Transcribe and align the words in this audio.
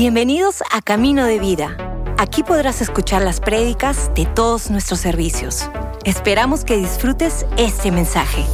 Bienvenidos 0.00 0.62
a 0.72 0.80
Camino 0.80 1.26
de 1.26 1.38
Vida. 1.38 1.76
Aquí 2.16 2.42
podrás 2.42 2.80
escuchar 2.80 3.20
las 3.20 3.38
prédicas 3.38 4.10
de 4.14 4.24
todos 4.24 4.70
nuestros 4.70 4.98
servicios. 4.98 5.68
Esperamos 6.06 6.64
que 6.64 6.78
disfrutes 6.78 7.44
este 7.58 7.90
mensaje. 7.92 8.46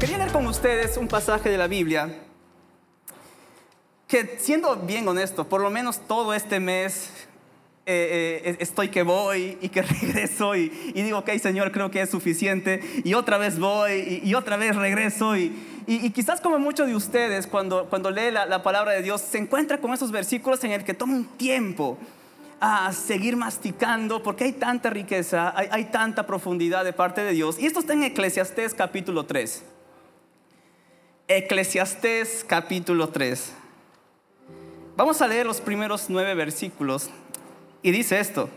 Quería 0.00 0.18
leer 0.18 0.32
con 0.32 0.48
ustedes 0.48 0.96
un 0.96 1.06
pasaje 1.06 1.48
de 1.48 1.58
la 1.58 1.68
Biblia 1.68 2.12
que, 4.08 4.36
siendo 4.40 4.74
bien 4.74 5.06
honesto, 5.06 5.48
por 5.48 5.60
lo 5.60 5.70
menos 5.70 6.00
todo 6.08 6.34
este 6.34 6.58
mes 6.58 7.21
eh, 7.84 8.42
eh, 8.44 8.56
estoy 8.60 8.90
que 8.90 9.02
voy 9.02 9.58
y 9.60 9.68
que 9.68 9.82
regreso 10.00 10.54
y, 10.54 10.68
digo, 10.94 11.18
ok 11.18 11.30
Señor, 11.40 11.72
creo 11.72 11.90
que 11.90 12.00
es 12.00 12.10
suficiente 12.10 12.80
y 13.02 13.14
otra 13.14 13.38
vez 13.38 13.58
voy 13.58 14.20
y, 14.22 14.34
otra 14.34 14.56
vez 14.56 14.76
regreso 14.76 15.36
y, 15.36 15.52
y, 15.88 16.10
quizás 16.10 16.40
como 16.40 16.60
muchos 16.60 16.86
de 16.86 16.94
ustedes 16.94 17.48
cuando, 17.48 17.86
cuando 17.86 18.12
lee 18.12 18.30
la, 18.30 18.62
palabra 18.62 18.92
de 18.92 19.02
Dios 19.02 19.20
se 19.20 19.38
encuentra 19.38 19.78
con 19.78 19.92
esos 19.92 20.12
versículos 20.12 20.62
en 20.62 20.70
el 20.70 20.84
que 20.84 20.94
toma 20.94 21.14
un 21.14 21.24
tiempo 21.24 21.98
a 22.60 22.92
seguir 22.92 23.34
masticando 23.34 24.22
porque 24.22 24.44
hay 24.44 24.52
tanta 24.52 24.88
riqueza, 24.88 25.52
hay, 25.56 25.66
hay 25.72 25.84
tanta 25.86 26.24
profundidad 26.24 26.84
de 26.84 26.92
parte 26.92 27.24
de 27.24 27.32
Dios 27.32 27.58
y 27.58 27.66
esto 27.66 27.80
está 27.80 27.94
en 27.94 28.04
Eclesiastés 28.04 28.74
capítulo 28.74 29.26
3. 29.26 29.64
Eclesiastés 31.26 32.44
capítulo 32.46 33.08
3. 33.08 33.54
Vamos 34.96 35.20
a 35.20 35.26
leer 35.26 35.46
los 35.46 35.60
primeros 35.60 36.06
nueve 36.08 36.34
versículos 36.36 37.10
y 37.82 37.90
dice 37.90 38.20
esto, 38.20 38.48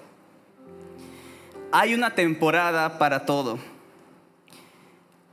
hay 1.72 1.94
una 1.94 2.14
temporada 2.14 2.98
para 2.98 3.26
todo, 3.26 3.58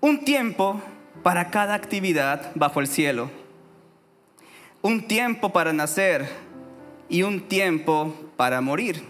un 0.00 0.24
tiempo 0.24 0.80
para 1.22 1.50
cada 1.50 1.74
actividad 1.74 2.52
bajo 2.54 2.80
el 2.80 2.86
cielo, 2.86 3.30
un 4.80 5.06
tiempo 5.06 5.52
para 5.52 5.72
nacer 5.72 6.28
y 7.08 7.22
un 7.22 7.42
tiempo 7.42 8.14
para 8.36 8.60
morir, 8.60 9.02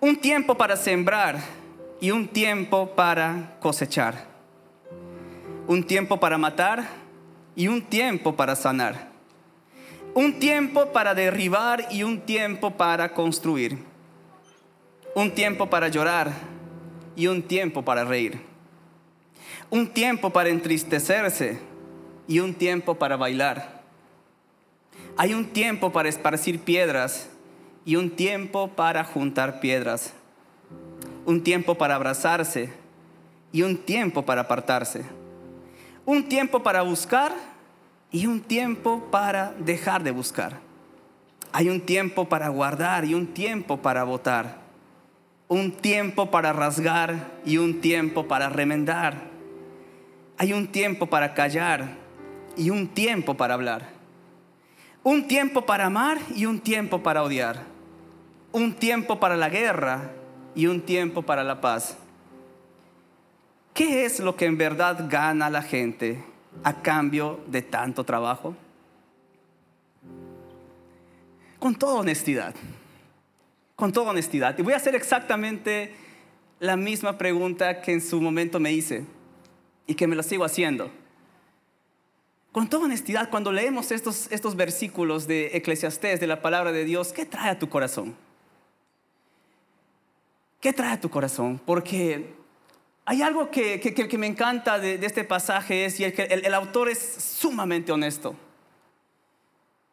un 0.00 0.16
tiempo 0.16 0.56
para 0.56 0.76
sembrar 0.76 1.40
y 2.00 2.12
un 2.12 2.28
tiempo 2.28 2.94
para 2.94 3.56
cosechar, 3.60 4.26
un 5.66 5.82
tiempo 5.84 6.20
para 6.20 6.38
matar 6.38 6.86
y 7.56 7.66
un 7.66 7.82
tiempo 7.82 8.36
para 8.36 8.54
sanar 8.54 9.13
un 10.14 10.38
tiempo 10.38 10.92
para 10.92 11.14
derribar 11.14 11.88
y 11.90 12.04
un 12.04 12.20
tiempo 12.20 12.70
para 12.70 13.12
construir. 13.12 13.78
Un 15.14 15.32
tiempo 15.32 15.68
para 15.68 15.88
llorar 15.88 16.32
y 17.16 17.26
un 17.26 17.42
tiempo 17.42 17.82
para 17.82 18.04
reír. 18.04 18.40
Un 19.70 19.88
tiempo 19.88 20.30
para 20.30 20.50
entristecerse 20.50 21.58
y 22.28 22.38
un 22.38 22.54
tiempo 22.54 22.94
para 22.94 23.16
bailar. 23.16 23.82
Hay 25.16 25.34
un 25.34 25.46
tiempo 25.46 25.92
para 25.92 26.08
esparcir 26.08 26.60
piedras 26.60 27.28
y 27.84 27.96
un 27.96 28.10
tiempo 28.10 28.68
para 28.68 29.04
juntar 29.04 29.60
piedras. 29.60 30.12
Un 31.26 31.42
tiempo 31.42 31.76
para 31.76 31.96
abrazarse 31.96 32.72
y 33.52 33.62
un 33.62 33.78
tiempo 33.78 34.24
para 34.24 34.42
apartarse. 34.42 35.02
Un 36.04 36.28
tiempo 36.28 36.62
para 36.62 36.82
buscar 36.82 37.32
y 38.14 38.28
un 38.28 38.42
tiempo 38.42 39.08
para 39.10 39.54
dejar 39.58 40.04
de 40.04 40.12
buscar. 40.12 40.60
Hay 41.52 41.68
un 41.68 41.80
tiempo 41.80 42.28
para 42.28 42.48
guardar 42.48 43.04
y 43.04 43.12
un 43.12 43.26
tiempo 43.26 43.82
para 43.82 44.04
votar. 44.04 44.58
Un 45.48 45.72
tiempo 45.72 46.30
para 46.30 46.52
rasgar 46.52 47.32
y 47.44 47.56
un 47.56 47.80
tiempo 47.80 48.28
para 48.28 48.48
remendar. 48.48 49.16
Hay 50.38 50.52
un 50.52 50.68
tiempo 50.68 51.06
para 51.06 51.34
callar 51.34 51.96
y 52.56 52.70
un 52.70 52.86
tiempo 52.86 53.34
para 53.34 53.54
hablar. 53.54 53.88
Un 55.02 55.26
tiempo 55.26 55.66
para 55.66 55.86
amar 55.86 56.18
y 56.36 56.46
un 56.46 56.60
tiempo 56.60 57.02
para 57.02 57.24
odiar. 57.24 57.64
Un 58.52 58.74
tiempo 58.74 59.18
para 59.18 59.36
la 59.36 59.48
guerra 59.48 60.12
y 60.54 60.68
un 60.68 60.82
tiempo 60.82 61.22
para 61.22 61.42
la 61.42 61.60
paz. 61.60 61.96
¿Qué 63.74 64.04
es 64.04 64.20
lo 64.20 64.36
que 64.36 64.46
en 64.46 64.56
verdad 64.56 65.06
gana 65.10 65.50
la 65.50 65.62
gente 65.62 66.22
a 66.62 66.82
cambio 66.82 67.40
de 67.46 67.62
tanto 67.62 68.04
trabajo? 68.04 68.54
Con 71.58 71.74
toda 71.74 71.94
honestidad, 72.00 72.54
con 73.76 73.92
toda 73.92 74.10
honestidad. 74.10 74.58
Y 74.58 74.62
voy 74.62 74.74
a 74.74 74.76
hacer 74.76 74.94
exactamente 74.94 75.94
la 76.60 76.76
misma 76.76 77.18
pregunta 77.18 77.80
que 77.80 77.92
en 77.92 78.00
su 78.00 78.20
momento 78.20 78.60
me 78.60 78.72
hice 78.72 79.04
y 79.86 79.94
que 79.94 80.06
me 80.06 80.16
la 80.16 80.22
sigo 80.22 80.44
haciendo. 80.44 80.90
Con 82.52 82.68
toda 82.68 82.84
honestidad, 82.84 83.30
cuando 83.30 83.50
leemos 83.50 83.90
estos, 83.90 84.30
estos 84.30 84.54
versículos 84.54 85.26
de 85.26 85.56
Eclesiastés, 85.56 86.20
de 86.20 86.26
la 86.26 86.40
palabra 86.40 86.70
de 86.70 86.84
Dios, 86.84 87.12
¿qué 87.12 87.26
trae 87.26 87.50
a 87.50 87.58
tu 87.58 87.68
corazón? 87.68 88.14
¿Qué 90.60 90.72
trae 90.72 90.92
a 90.92 91.00
tu 91.00 91.10
corazón? 91.10 91.60
Porque 91.66 92.32
hay 93.06 93.22
algo 93.22 93.50
que, 93.50 94.16
me 94.18 94.26
encanta 94.26 94.78
de, 94.78 94.94
este 94.94 95.24
pasaje 95.24 95.84
es 95.84 96.00
y 96.00 96.04
el, 96.04 96.14
el, 96.18 96.54
autor 96.54 96.88
es 96.88 96.98
sumamente 96.98 97.92
honesto. 97.92 98.34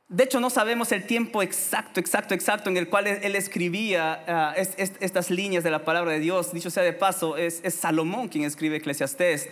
De 0.07 0.25
hecho, 0.25 0.39
no 0.39 0.49
sabemos 0.49 0.91
el 0.91 1.05
tiempo 1.05 1.41
exacto, 1.41 1.99
exacto, 1.99 2.33
exacto 2.33 2.69
en 2.69 2.77
el 2.77 2.89
cual 2.89 3.07
él, 3.07 3.35
escribía 3.35 4.23
ah, 4.27 4.53
estas 4.57 5.29
líneas 5.29 5.63
de 5.63 5.71
la 5.71 5.85
palabra 5.85 6.11
de 6.11 6.19
Dios. 6.19 6.53
Dicho 6.53 6.69
sea 6.69 6.83
de 6.83 6.93
paso, 6.93 7.37
es, 7.37 7.61
Salomón 7.73 8.27
quien 8.27 8.43
escribe 8.43 8.77
Eclesiastés. 8.77 9.49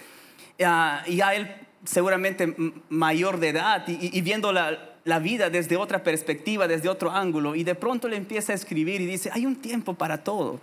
Uh, 0.59 1.09
y 1.09 1.21
a 1.21 1.33
él 1.33 1.55
seguramente 1.85 2.53
mayor 2.89 3.39
de 3.39 3.49
edad 3.49 3.87
y, 3.87 4.19
viendo 4.19 4.51
la, 4.51 4.97
la, 5.05 5.19
vida 5.19 5.49
desde 5.49 5.77
otra 5.77 6.03
perspectiva, 6.03 6.67
desde 6.67 6.89
otro 6.89 7.11
ángulo. 7.11 7.55
Y 7.55 7.63
de 7.63 7.75
pronto 7.75 8.09
le 8.09 8.17
empieza 8.17 8.51
a 8.51 8.55
escribir 8.55 8.99
y 8.99 9.05
dice, 9.05 9.29
hay 9.33 9.45
un 9.45 9.55
tiempo 9.55 9.93
para 9.93 10.25
todo. 10.25 10.59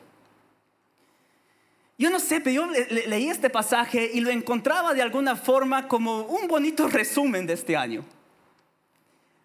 Yo 1.98 2.10
no 2.10 2.20
sé, 2.20 2.40
pero 2.40 2.66
yo 2.66 2.72
leí 3.06 3.28
este 3.30 3.48
pasaje 3.48 4.10
y 4.12 4.20
lo 4.20 4.30
encontraba 4.30 4.92
de 4.92 5.00
alguna 5.00 5.34
forma 5.34 5.88
como 5.88 6.22
un 6.22 6.46
bonito 6.46 6.88
resumen 6.88 7.46
de 7.46 7.54
este 7.54 7.76
año. 7.76 8.04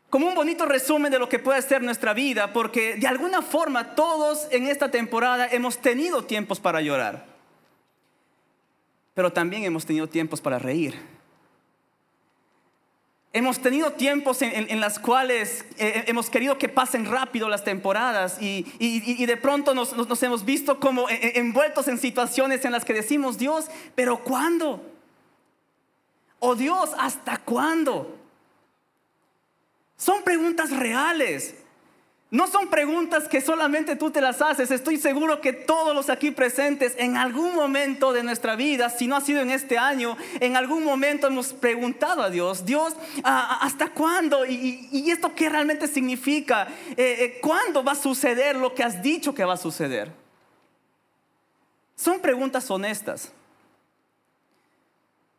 Como 0.10 0.28
un 0.28 0.36
bonito 0.36 0.66
resumen 0.66 1.10
de 1.10 1.20
lo 1.20 1.30
que 1.30 1.40
puede 1.40 1.62
ser 1.62 1.82
nuestra 1.82 2.14
vida, 2.14 2.52
porque 2.52 2.98
de 2.98 3.08
alguna 3.08 3.42
forma 3.42 3.96
todos 3.96 4.48
en 4.52 4.68
esta 4.68 4.92
temporada 4.92 5.48
hemos 5.48 5.78
tenido 5.78 6.26
tiempos 6.26 6.60
para 6.60 6.82
llorar, 6.82 7.26
pero 9.14 9.32
también 9.32 9.64
hemos 9.64 9.86
tenido 9.86 10.08
tiempos 10.08 10.42
para 10.42 10.60
reír. 10.60 11.21
Hemos 13.34 13.60
tenido 13.60 13.94
tiempos 13.94 14.42
en, 14.42 14.70
en, 14.70 14.82
las 14.82 15.00
cuales 15.00 15.62
eh, 15.78 15.94
eh, 15.96 16.04
hemos 16.08 16.30
querido 16.30 16.58
que 16.58 16.68
pasen 16.68 17.06
rápido 17.06 17.48
las 17.48 17.64
temporadas 17.64 18.42
y, 18.42 18.66
de 19.26 19.38
pronto 19.38 19.74
nos, 19.74 19.96
nos, 19.96 20.24
hemos 20.24 20.44
visto 20.44 20.82
como 20.82 21.08
eh, 21.10 21.40
envueltos 21.40 21.88
en 21.88 21.98
situaciones 21.98 22.66
en 22.66 22.74
las 22.74 22.84
que 22.84 22.92
decimos, 22.94 23.38
Dios, 23.38 23.68
pero 23.96 24.26
¿cuándo? 24.26 24.86
O 26.40 26.50
oh, 26.50 26.56
Dios, 26.56 26.90
¿hasta 26.98 27.38
cuándo? 27.38 28.18
Son 29.96 30.24
preguntas 30.24 30.70
reales. 30.72 31.56
No 32.32 32.48
son 32.48 32.70
preguntas 32.70 33.28
que 33.28 33.42
solamente 33.42 33.98
tú 33.98 34.10
te 34.10 34.22
las 34.22 34.42
haces. 34.42 34.72
Estoy 34.72 34.96
seguro 34.96 35.42
que 35.42 35.52
todos 35.52 35.94
los 35.94 36.10
aquí 36.10 36.32
presentes 36.32 36.96
en 36.98 37.18
algún 37.18 37.54
momento 37.54 38.14
de 38.14 38.24
nuestra 38.24 38.56
vida, 38.56 38.90
si 38.90 39.06
no 39.06 39.18
ha 39.18 39.22
sido 39.22 39.42
en 39.42 39.52
este 39.52 39.78
año, 39.78 40.18
en 40.40 40.56
algún 40.56 40.86
momento 40.86 41.28
hemos 41.28 41.52
preguntado 41.52 42.24
a 42.24 42.30
Dios, 42.30 42.66
Dios, 42.66 42.96
¿hasta 43.22 43.90
cuándo? 43.90 44.46
¿Y, 44.46 45.12
esto 45.12 45.36
qué 45.36 45.50
realmente 45.50 45.90
significa? 45.90 46.70
Eh, 46.92 46.96
eh, 46.96 47.40
¿Cuándo 47.42 47.84
va 47.84 47.92
a 47.92 47.96
suceder 47.96 48.56
lo 48.56 48.74
que 48.74 48.84
has 48.86 49.04
dicho 49.04 49.36
que 49.36 49.44
va 49.44 49.56
a 49.56 49.58
suceder? 49.58 50.10
Son 51.98 52.22
preguntas 52.22 52.72
honestas. 52.72 53.34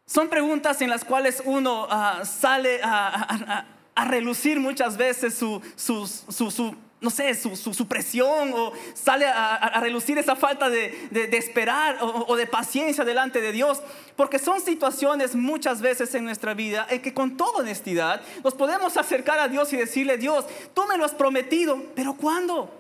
Son 0.05 0.29
preguntas 0.29 0.83
en 0.83 0.91
las 0.91 1.07
cuales 1.07 1.43
uno 1.47 1.87
ah, 1.89 2.23
sale 2.27 2.83
a 2.83 3.65
a 3.95 4.05
relucir 4.05 4.59
muchas 4.59 4.97
veces 4.97 5.35
su, 5.35 5.61
su, 5.77 6.77
no 7.01 7.11
sé, 7.11 7.35
su, 7.35 7.87
presión 7.89 8.53
o 8.55 8.73
sale 8.95 9.27
a, 9.27 9.81
relucir 9.81 10.19
esa 10.19 10.37
falta 10.37 10.71
de, 10.71 11.09
esperar 11.33 11.99
o, 12.01 12.37
de 12.37 12.47
paciencia 12.47 13.05
delante 13.05 13.41
de 13.41 13.53
Dios, 13.53 13.83
porque 14.17 14.39
son 14.39 14.61
situaciones 14.61 15.35
muchas 15.35 15.83
veces 15.83 16.15
en 16.15 16.25
nuestra 16.25 16.55
vida 16.55 16.87
en 16.91 17.03
que 17.03 17.13
con 17.13 17.37
toda 17.37 17.61
honestidad 17.61 18.23
nos 18.43 18.55
podemos 18.55 18.97
acercar 18.97 19.39
a 19.39 19.49
Dios 19.49 19.73
y 19.73 19.77
decirle, 19.77 20.17
Dios, 20.17 20.47
tú 20.75 20.87
me 20.87 20.97
lo 20.97 21.05
has 21.05 21.15
prometido, 21.15 21.83
pero 21.95 22.15
¿cuándo? 22.15 22.73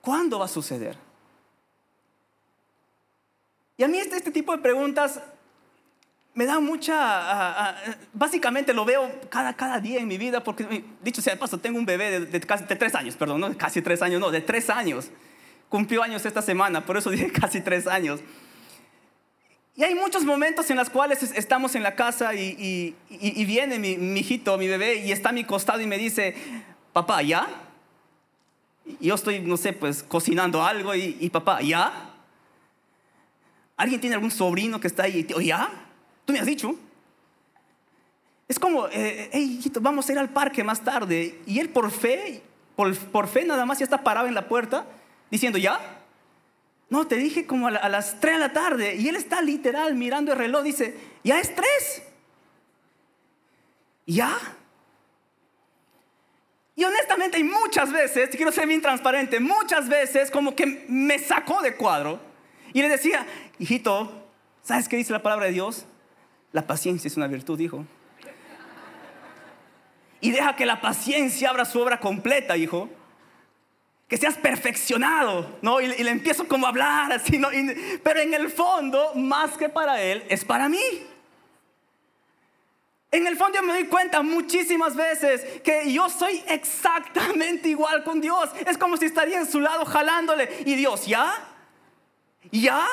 ¿Cuándo 0.00 0.38
va 0.38 0.44
a 0.44 0.48
suceder? 0.48 0.96
Y 3.76 3.82
a 3.82 3.88
mí 3.88 3.98
este, 3.98 4.16
este 4.16 4.30
tipo 4.30 4.52
de 4.52 4.58
preguntas 4.58 5.20
me 6.34 6.46
da 6.46 6.58
mucha, 6.58 6.94
ah, 6.96 7.54
ah, 7.58 7.94
básicamente 8.12 8.74
lo 8.74 8.84
veo 8.84 9.20
cada, 9.28 9.54
cada 9.54 9.78
día 9.78 10.00
en 10.00 10.08
mi 10.08 10.18
vida, 10.18 10.42
porque 10.42 10.84
dicho 11.02 11.22
sea 11.22 11.34
de 11.34 11.38
paso, 11.38 11.58
tengo 11.58 11.78
un 11.78 11.86
bebé 11.86 12.20
de, 12.20 12.40
casi 12.40 12.64
tres 12.64 12.94
años, 12.96 13.14
perdón, 13.14 13.40
no 13.40 13.56
casi 13.56 13.82
tres 13.82 14.02
años, 14.02 14.20
no, 14.20 14.30
de 14.30 14.40
tres 14.40 14.68
años. 14.68 15.10
Cumplió 15.68 16.02
años 16.02 16.26
esta 16.26 16.42
semana, 16.42 16.84
por 16.84 16.96
eso 16.96 17.10
dije 17.10 17.30
casi 17.30 17.60
tres 17.60 17.86
años. 17.86 18.20
Y 19.76 19.84
hay 19.84 19.94
muchos 19.94 20.24
momentos 20.24 20.70
en 20.70 20.76
los 20.76 20.90
cuales 20.90 21.22
estamos 21.22 21.74
en 21.74 21.82
la 21.82 21.94
casa 21.94 22.34
y, 22.34 22.94
viene 23.10 23.78
mi, 23.78 23.96
mi, 23.96 24.20
hijito, 24.20 24.58
mi 24.58 24.66
bebé, 24.66 24.96
y 24.96 25.12
está 25.12 25.28
a 25.28 25.32
mi 25.32 25.44
costado 25.44 25.80
y 25.80 25.86
me 25.86 25.98
dice, 25.98 26.34
papá, 26.92 27.22
¿ya? 27.22 27.46
Y 29.00 29.08
yo 29.08 29.14
estoy, 29.14 29.40
no 29.40 29.56
sé, 29.56 29.72
pues 29.72 30.02
cocinando 30.02 30.64
algo 30.64 30.94
y, 30.94 31.30
papá, 31.30 31.62
¿ya? 31.62 32.10
¿Alguien 33.76 34.00
tiene 34.00 34.14
algún 34.14 34.30
sobrino 34.30 34.80
que 34.80 34.88
está 34.88 35.04
ahí? 35.04 35.26
¿Ya? 35.44 35.83
¿Tú 36.24 36.32
me 36.32 36.40
has 36.40 36.46
dicho? 36.46 36.74
Es 38.48 38.58
como, 38.58 38.88
eh, 38.88 39.30
hey, 39.32 39.56
hijito, 39.58 39.80
vamos 39.80 40.08
a 40.08 40.12
ir 40.12 40.18
al 40.18 40.30
parque 40.30 40.62
más 40.62 40.82
tarde. 40.82 41.40
Y 41.46 41.60
él 41.60 41.70
por 41.70 41.90
fe, 41.90 42.42
por, 42.76 42.96
por 42.96 43.28
fe 43.28 43.44
nada 43.44 43.64
más 43.64 43.78
ya 43.78 43.84
está 43.84 44.02
parado 44.02 44.26
en 44.26 44.34
la 44.34 44.48
puerta 44.48 44.86
diciendo, 45.30 45.58
¿ya? 45.58 45.80
No, 46.90 47.06
te 47.06 47.16
dije 47.16 47.46
como 47.46 47.68
a, 47.68 47.88
las 47.88 48.20
3 48.20 48.34
de 48.34 48.40
la 48.40 48.52
tarde. 48.52 48.96
Y 48.96 49.08
él 49.08 49.16
está 49.16 49.40
literal 49.40 49.94
mirando 49.94 50.32
el 50.32 50.38
reloj. 50.38 50.62
Dice, 50.62 50.96
ya 51.24 51.40
es 51.40 51.54
3. 51.54 52.02
¿Ya? 54.06 54.38
Y 56.76 56.84
honestamente, 56.84 57.38
y 57.38 57.44
muchas 57.44 57.90
veces, 57.92 58.30
quiero 58.30 58.52
ser 58.52 58.66
bien 58.66 58.82
transparente, 58.82 59.40
muchas 59.40 59.88
veces 59.88 60.30
como 60.30 60.54
que 60.54 60.84
me 60.88 61.18
sacó 61.18 61.62
de 61.62 61.76
cuadro. 61.76 62.20
Y 62.72 62.82
le 62.82 62.88
decía, 62.88 63.26
hijito, 63.58 64.28
¿sabes 64.62 64.88
qué 64.88 64.96
dice 64.96 65.12
la 65.12 65.22
palabra 65.22 65.46
de 65.46 65.52
Dios? 65.52 65.86
La 66.54 66.66
paciencia 66.66 67.08
es 67.08 67.18
una 67.18 67.26
virtud, 67.26 67.60
hijo. 67.60 67.84
Y 70.22 70.30
deja 70.30 70.56
que 70.56 70.64
la 70.64 70.80
paciencia 70.80 71.50
abra 71.50 71.66
su 71.66 71.78
obra 71.78 72.00
completa, 72.00 72.56
hijo 72.56 72.88
que 74.08 74.18
seas 74.18 74.36
perfeccionado, 74.36 75.58
¿no? 75.62 75.80
Y, 75.80 75.88
le 75.88 76.10
empiezo 76.10 76.46
como 76.46 76.66
a 76.66 76.68
hablar 76.68 77.12
así, 77.12 77.38
¿no? 77.38 77.48
pero 78.02 78.20
en 78.20 78.34
el 78.34 78.48
fondo, 78.50 79.12
más 79.14 79.56
que 79.56 79.68
para 79.68 80.00
él, 80.00 80.24
es 80.28 80.44
para 80.44 80.68
mí. 80.68 80.78
En 83.10 83.26
el 83.26 83.36
fondo 83.36 83.58
yo 83.58 83.64
me 83.64 83.72
doy 83.72 83.86
cuenta 83.86 84.22
muchísimas 84.22 84.94
veces 84.94 85.60
que 85.62 85.92
yo 85.92 86.08
soy 86.08 86.42
exactamente 86.46 87.68
igual 87.68 88.04
con 88.04 88.20
Dios. 88.20 88.50
Es 88.66 88.76
como 88.76 88.96
si 88.96 89.06
estaría 89.06 89.38
en 89.38 89.50
su 89.50 89.60
lado 89.60 89.84
jalándole. 89.84 90.48
Y 90.64 90.74
Dios, 90.74 91.06
¿ya? 91.06 91.32
¿Ya? 92.50 92.86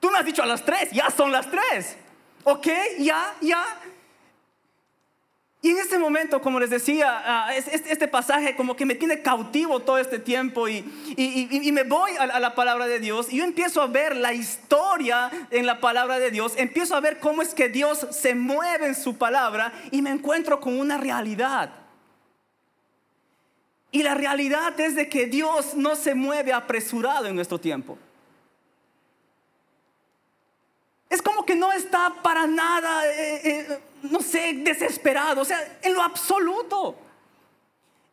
Tú 0.00 0.10
me 0.10 0.18
has 0.18 0.24
dicho 0.24 0.42
a 0.42 0.46
las 0.46 0.64
tres, 0.64 0.90
ya 0.90 1.10
son 1.10 1.30
las 1.30 1.50
tres. 1.50 1.96
¿Ok? 2.44 2.66
¿Ya? 2.98 3.34
¿Ya? 3.40 3.64
Y 5.64 5.70
en 5.70 5.78
este 5.78 5.96
momento, 5.96 6.42
como 6.42 6.58
les 6.58 6.70
decía, 6.70 7.22
ah, 7.24 7.54
este 7.54 8.08
pasaje 8.08 8.56
como 8.56 8.74
que 8.74 8.84
me 8.84 8.96
tiene 8.96 9.22
cautivo 9.22 9.78
todo 9.78 9.96
este 9.96 10.18
tiempo 10.18 10.68
y, 10.68 10.82
me 11.72 11.84
voy 11.84 12.10
a 12.18 12.40
la 12.40 12.54
palabra 12.56 12.88
de 12.88 12.98
Dios 12.98 13.32
y 13.32 13.36
yo 13.36 13.44
empiezo 13.44 13.80
a 13.80 13.86
ver 13.86 14.16
la 14.16 14.34
historia 14.34 15.30
en 15.52 15.64
la 15.64 15.78
palabra 15.78 16.18
de 16.18 16.32
Dios, 16.32 16.54
empiezo 16.56 16.96
a 16.96 17.00
ver 17.00 17.20
cómo 17.20 17.42
es 17.42 17.54
que 17.54 17.68
Dios 17.68 18.08
se 18.10 18.34
mueve 18.34 18.86
en 18.86 18.96
su 18.96 19.16
palabra 19.16 19.72
y 19.92 20.02
me 20.02 20.10
encuentro 20.10 20.58
con 20.58 20.76
una 20.80 20.98
realidad. 20.98 21.70
Y 23.92 24.02
la 24.02 24.14
realidad 24.14 24.78
es 24.80 24.96
de 24.96 25.08
que 25.08 25.26
Dios 25.26 25.74
no 25.74 25.94
se 25.94 26.16
mueve 26.16 26.52
apresurado 26.52 27.26
en 27.26 27.36
nuestro 27.36 27.60
tiempo. 27.60 27.98
Es 31.12 31.20
como 31.20 31.44
que 31.44 31.54
no 31.54 31.70
está 31.72 32.10
para 32.22 32.46
nada, 32.46 33.06
eh, 33.06 33.40
eh, 33.44 33.78
no 34.04 34.20
sé, 34.20 34.54
desesperado, 34.54 35.42
o 35.42 35.44
sea, 35.44 35.78
en 35.82 35.92
lo 35.92 36.00
absoluto. 36.00 36.96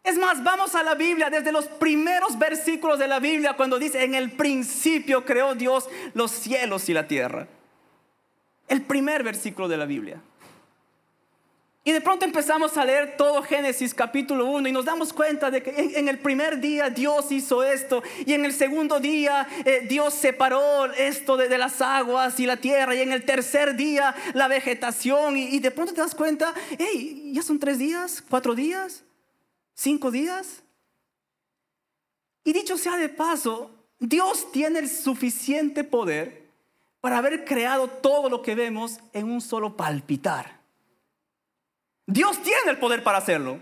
Es 0.04 0.18
más, 0.18 0.44
vamos 0.44 0.76
a 0.76 0.84
la 0.84 0.96
Biblia, 0.96 1.30
desde 1.30 1.54
los 1.54 1.68
primeros 1.68 2.38
versículos 2.38 3.00
de 3.00 3.08
la 3.08 3.22
Biblia, 3.22 3.54
cuando 3.54 3.80
dice, 3.80 4.04
en 4.04 4.16
el 4.16 4.34
principio 4.34 5.24
creó 5.24 5.56
Dios 5.56 5.88
los 6.14 6.30
cielos 6.30 6.90
y 6.90 6.94
la 6.94 7.08
tierra. 7.08 7.48
El 8.68 8.82
primer 8.82 9.24
versículo 9.24 9.70
de 9.70 9.78
la 9.78 9.86
Biblia. 9.86 10.22
Y 11.90 11.92
de 11.92 12.02
pronto 12.02 12.24
empezamos 12.24 12.78
a 12.78 12.86
leer 12.86 13.18
todo 13.18 13.42
Génesis 13.42 13.96
capítulo 13.96 14.46
1 14.46 14.70
y 14.70 14.72
nos 14.72 14.86
damos 14.86 15.12
cuenta 15.12 15.50
de 15.50 15.64
que 15.64 15.72
en, 15.98 16.08
el 16.08 16.20
primer 16.20 16.60
día 16.60 16.92
Dios 16.92 17.32
hizo 17.32 17.64
esto 17.64 18.04
y 18.28 18.34
en 18.34 18.46
el 18.46 18.54
segundo 18.54 19.00
día 19.00 19.48
eh, 19.66 19.88
Dios 19.90 20.14
separó 20.14 20.86
esto 20.86 21.36
de, 21.36 21.58
las 21.58 21.82
aguas 21.82 22.40
y 22.40 22.46
la 22.46 22.58
tierra 22.58 22.94
y 22.94 23.02
en 23.02 23.12
el 23.12 23.26
tercer 23.26 23.76
día 23.76 24.14
la 24.36 24.48
vegetación 24.48 25.36
y, 25.36 25.46
y 25.46 25.58
de 25.58 25.72
pronto 25.72 25.92
te 25.92 26.02
das 26.02 26.14
cuenta, 26.14 26.54
hey, 26.78 27.32
ya 27.34 27.42
son 27.42 27.58
tres 27.58 27.80
días, 27.80 28.24
cuatro 28.30 28.54
días, 28.54 29.04
cinco 29.74 30.12
días. 30.12 30.62
Y 32.44 32.54
dicho 32.54 32.78
sea 32.78 32.98
de 32.98 33.10
paso, 33.10 33.72
Dios 33.98 34.52
tiene 34.52 34.78
el 34.78 34.90
suficiente 34.90 35.84
poder 35.84 36.52
para 37.02 37.18
haber 37.18 37.46
creado 37.46 37.88
todo 37.88 38.30
lo 38.30 38.44
que 38.44 38.54
vemos 38.54 39.00
en 39.12 39.32
un 39.32 39.42
solo 39.42 39.76
palpitar. 39.76 40.59
Dios 42.10 42.42
tiene 42.42 42.72
el 42.72 42.80
poder 42.80 43.04
para 43.04 43.20
hacerlo. 43.20 43.60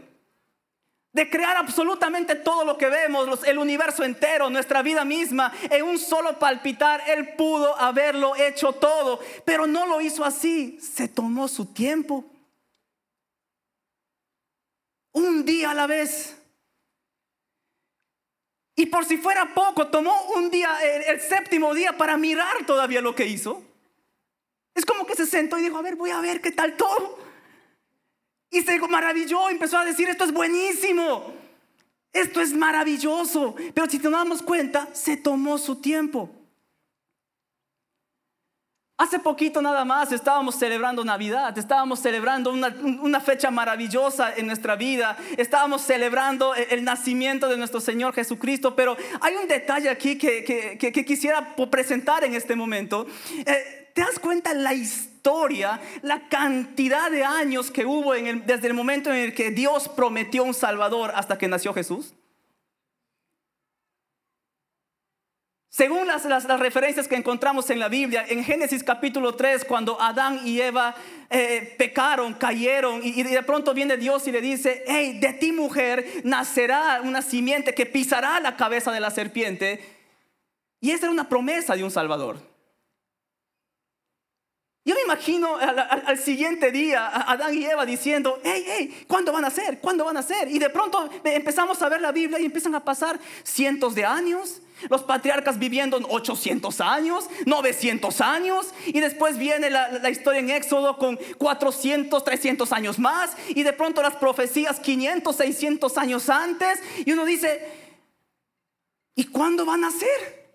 De 1.11 1.29
crear 1.29 1.57
absolutamente 1.57 2.35
todo 2.35 2.63
lo 2.63 2.77
que 2.77 2.87
vemos, 2.87 3.43
el 3.45 3.57
universo 3.57 4.05
entero, 4.05 4.49
nuestra 4.49 4.81
vida 4.81 5.03
misma, 5.03 5.51
en 5.69 5.83
un 5.83 5.99
solo 5.99 6.39
palpitar. 6.39 7.01
Él 7.09 7.35
pudo 7.35 7.77
haberlo 7.77 8.37
hecho 8.37 8.71
todo, 8.71 9.19
pero 9.43 9.67
no 9.67 9.85
lo 9.85 9.99
hizo 9.99 10.23
así. 10.23 10.79
Se 10.79 11.09
tomó 11.09 11.49
su 11.49 11.73
tiempo. 11.73 12.23
Un 15.11 15.43
día 15.43 15.71
a 15.71 15.73
la 15.73 15.87
vez. 15.87 16.37
Y 18.75 18.85
por 18.85 19.03
si 19.03 19.17
fuera 19.17 19.53
poco, 19.53 19.87
tomó 19.87 20.13
un 20.35 20.49
día, 20.49 20.69
el, 21.07 21.19
séptimo 21.19 21.73
día, 21.73 21.97
para 21.97 22.15
mirar 22.15 22.65
todavía 22.65 23.01
lo 23.01 23.13
que 23.13 23.25
hizo. 23.25 23.61
Es 24.73 24.85
como 24.85 25.05
que 25.05 25.15
se 25.15 25.25
sentó 25.25 25.57
y 25.57 25.63
dijo, 25.63 25.77
a 25.77 25.81
ver, 25.81 25.95
voy 25.95 26.11
a 26.11 26.21
ver 26.21 26.39
qué 26.39 26.51
tal 26.51 26.77
todo. 26.77 27.26
Y 28.49 28.61
se 28.61 28.79
maravilló, 28.79 29.49
empezó 29.49 29.77
a 29.77 29.85
decir, 29.85 30.07
esto 30.09 30.23
es 30.23 30.31
buenísimo, 30.31 31.33
esto 32.13 32.41
es 32.41 32.53
maravilloso. 32.53 33.55
Pero 33.73 33.89
si 33.89 33.99
nos 33.99 34.11
damos 34.11 34.41
cuenta, 34.41 34.87
se 34.93 35.17
tomó 35.17 35.57
su 35.57 35.75
tiempo. 35.75 36.29
Hace 38.99 39.19
poquito 39.19 39.61
nada 39.61 39.85
más 39.85 40.11
estábamos 40.11 40.55
celebrando 40.55 41.05
Navidad, 41.05 41.55
estábamos 41.55 41.99
celebrando 41.99 42.51
una, 42.51 43.19
fecha 43.19 43.51
maravillosa 43.51 44.33
en 44.35 44.47
nuestra 44.47 44.75
vida, 44.75 45.15
estábamos 45.37 45.83
celebrando 45.83 46.55
el, 46.55 46.83
nacimiento 46.83 47.47
de 47.47 47.57
nuestro 47.57 47.79
Señor 47.79 48.15
Jesucristo, 48.15 48.75
pero 48.75 48.97
hay 49.21 49.35
un 49.35 49.47
detalle 49.47 49.89
aquí 49.89 50.17
que, 50.17 51.03
quisiera 51.05 51.55
presentar 51.69 52.23
en 52.23 52.33
este 52.33 52.55
momento. 52.55 53.05
Eh, 53.45 53.91
¿Te 53.93 54.01
das 54.01 54.17
cuenta 54.17 54.55
la 54.55 54.73
historia? 54.73 55.16
La 56.01 56.27
cantidad 56.29 57.11
de 57.11 57.23
años 57.23 57.71
que 57.71 57.85
hubo 57.85 58.13
desde 58.13 58.67
el 58.67 58.73
momento 58.73 59.11
en 59.11 59.17
el 59.19 59.33
que 59.33 59.51
Dios 59.51 59.89
prometió 59.89 60.43
un 60.43 60.53
Salvador 60.53 61.11
hasta 61.15 61.37
que 61.37 61.47
nació 61.47 61.73
Jesús? 61.73 62.13
Según 65.69 66.07
las, 66.07 66.25
referencias 66.59 67.07
que 67.07 67.15
encontramos 67.15 67.69
en 67.69 67.77
la 67.77 67.87
Biblia, 67.87 68.25
en 68.27 68.43
Génesis 68.43 68.83
capítulo 68.83 69.35
3, 69.35 69.63
cuando 69.65 70.01
Adán 70.01 70.39
y 70.43 70.59
Eva 70.59 70.95
eh, 71.29 71.75
pecaron, 71.77 72.33
cayeron, 72.33 73.01
y, 73.03 73.21
de 73.21 73.43
pronto 73.43 73.75
viene 73.75 73.95
Dios 73.95 74.27
y 74.27 74.31
le 74.31 74.41
dice, 74.41 74.83
hey, 74.87 75.19
de 75.19 75.33
ti 75.33 75.51
mujer 75.51 76.21
nacerá 76.23 77.01
una 77.03 77.21
simiente 77.21 77.75
que 77.75 77.85
pisará 77.85 78.39
la 78.39 78.55
cabeza 78.55 78.91
de 78.91 78.99
la 78.99 79.11
serpiente. 79.11 79.79
Y 80.81 80.89
esa 80.89 81.05
era 81.05 81.11
una 81.11 81.29
promesa 81.29 81.75
de 81.75 81.83
un 81.83 81.91
Salvador. 81.91 82.56
Yo 84.87 84.95
me 84.95 85.01
imagino 85.01 85.57
al, 85.57 86.17
siguiente 86.17 86.71
día 86.71 87.07
a 87.07 87.33
Adán 87.33 87.53
y 87.53 87.65
Eva 87.65 87.85
diciendo, 87.85 88.39
hey, 88.45 88.63
hey, 88.65 89.03
¿cuándo 89.05 89.33
van 89.33 89.43
a 89.43 89.49
ser? 89.49 89.79
¿Cuándo 89.79 90.05
van 90.05 90.15
a 90.15 90.23
ser? 90.23 90.49
Y 90.49 90.59
de 90.59 90.69
pronto 90.69 91.09
empezamos 91.25 91.81
a 91.81 91.89
ver 91.89 91.99
la 91.99 92.13
Biblia 92.13 92.39
y 92.39 92.45
empiezan 92.45 92.73
a 92.73 92.85
pasar 92.85 93.19
cientos 93.43 93.95
de 93.95 94.05
años, 94.05 94.61
los 94.89 95.03
patriarcas 95.03 95.59
viviendo 95.59 95.97
800 95.97 96.79
años, 96.79 97.29
900 97.45 98.21
años, 98.21 98.73
y 98.85 99.01
después 99.01 99.37
viene 99.37 99.69
la, 99.69 99.91
la, 99.91 100.09
historia 100.09 100.39
en 100.39 100.51
Éxodo 100.51 100.97
con 100.97 101.19
400, 101.37 102.23
300 102.23 102.71
años 102.71 102.97
más, 102.97 103.35
y 103.49 103.63
de 103.63 103.73
pronto 103.73 104.01
las 104.01 104.15
profecías 104.15 104.79
500, 104.79 105.35
600 105.35 105.97
años 105.97 106.29
antes, 106.29 106.79
y 107.05 107.11
uno 107.11 107.25
dice, 107.25 107.59
¿y 109.15 109.25
cuándo 109.25 109.65
van 109.65 109.83
a 109.83 109.91
ser? 109.91 110.46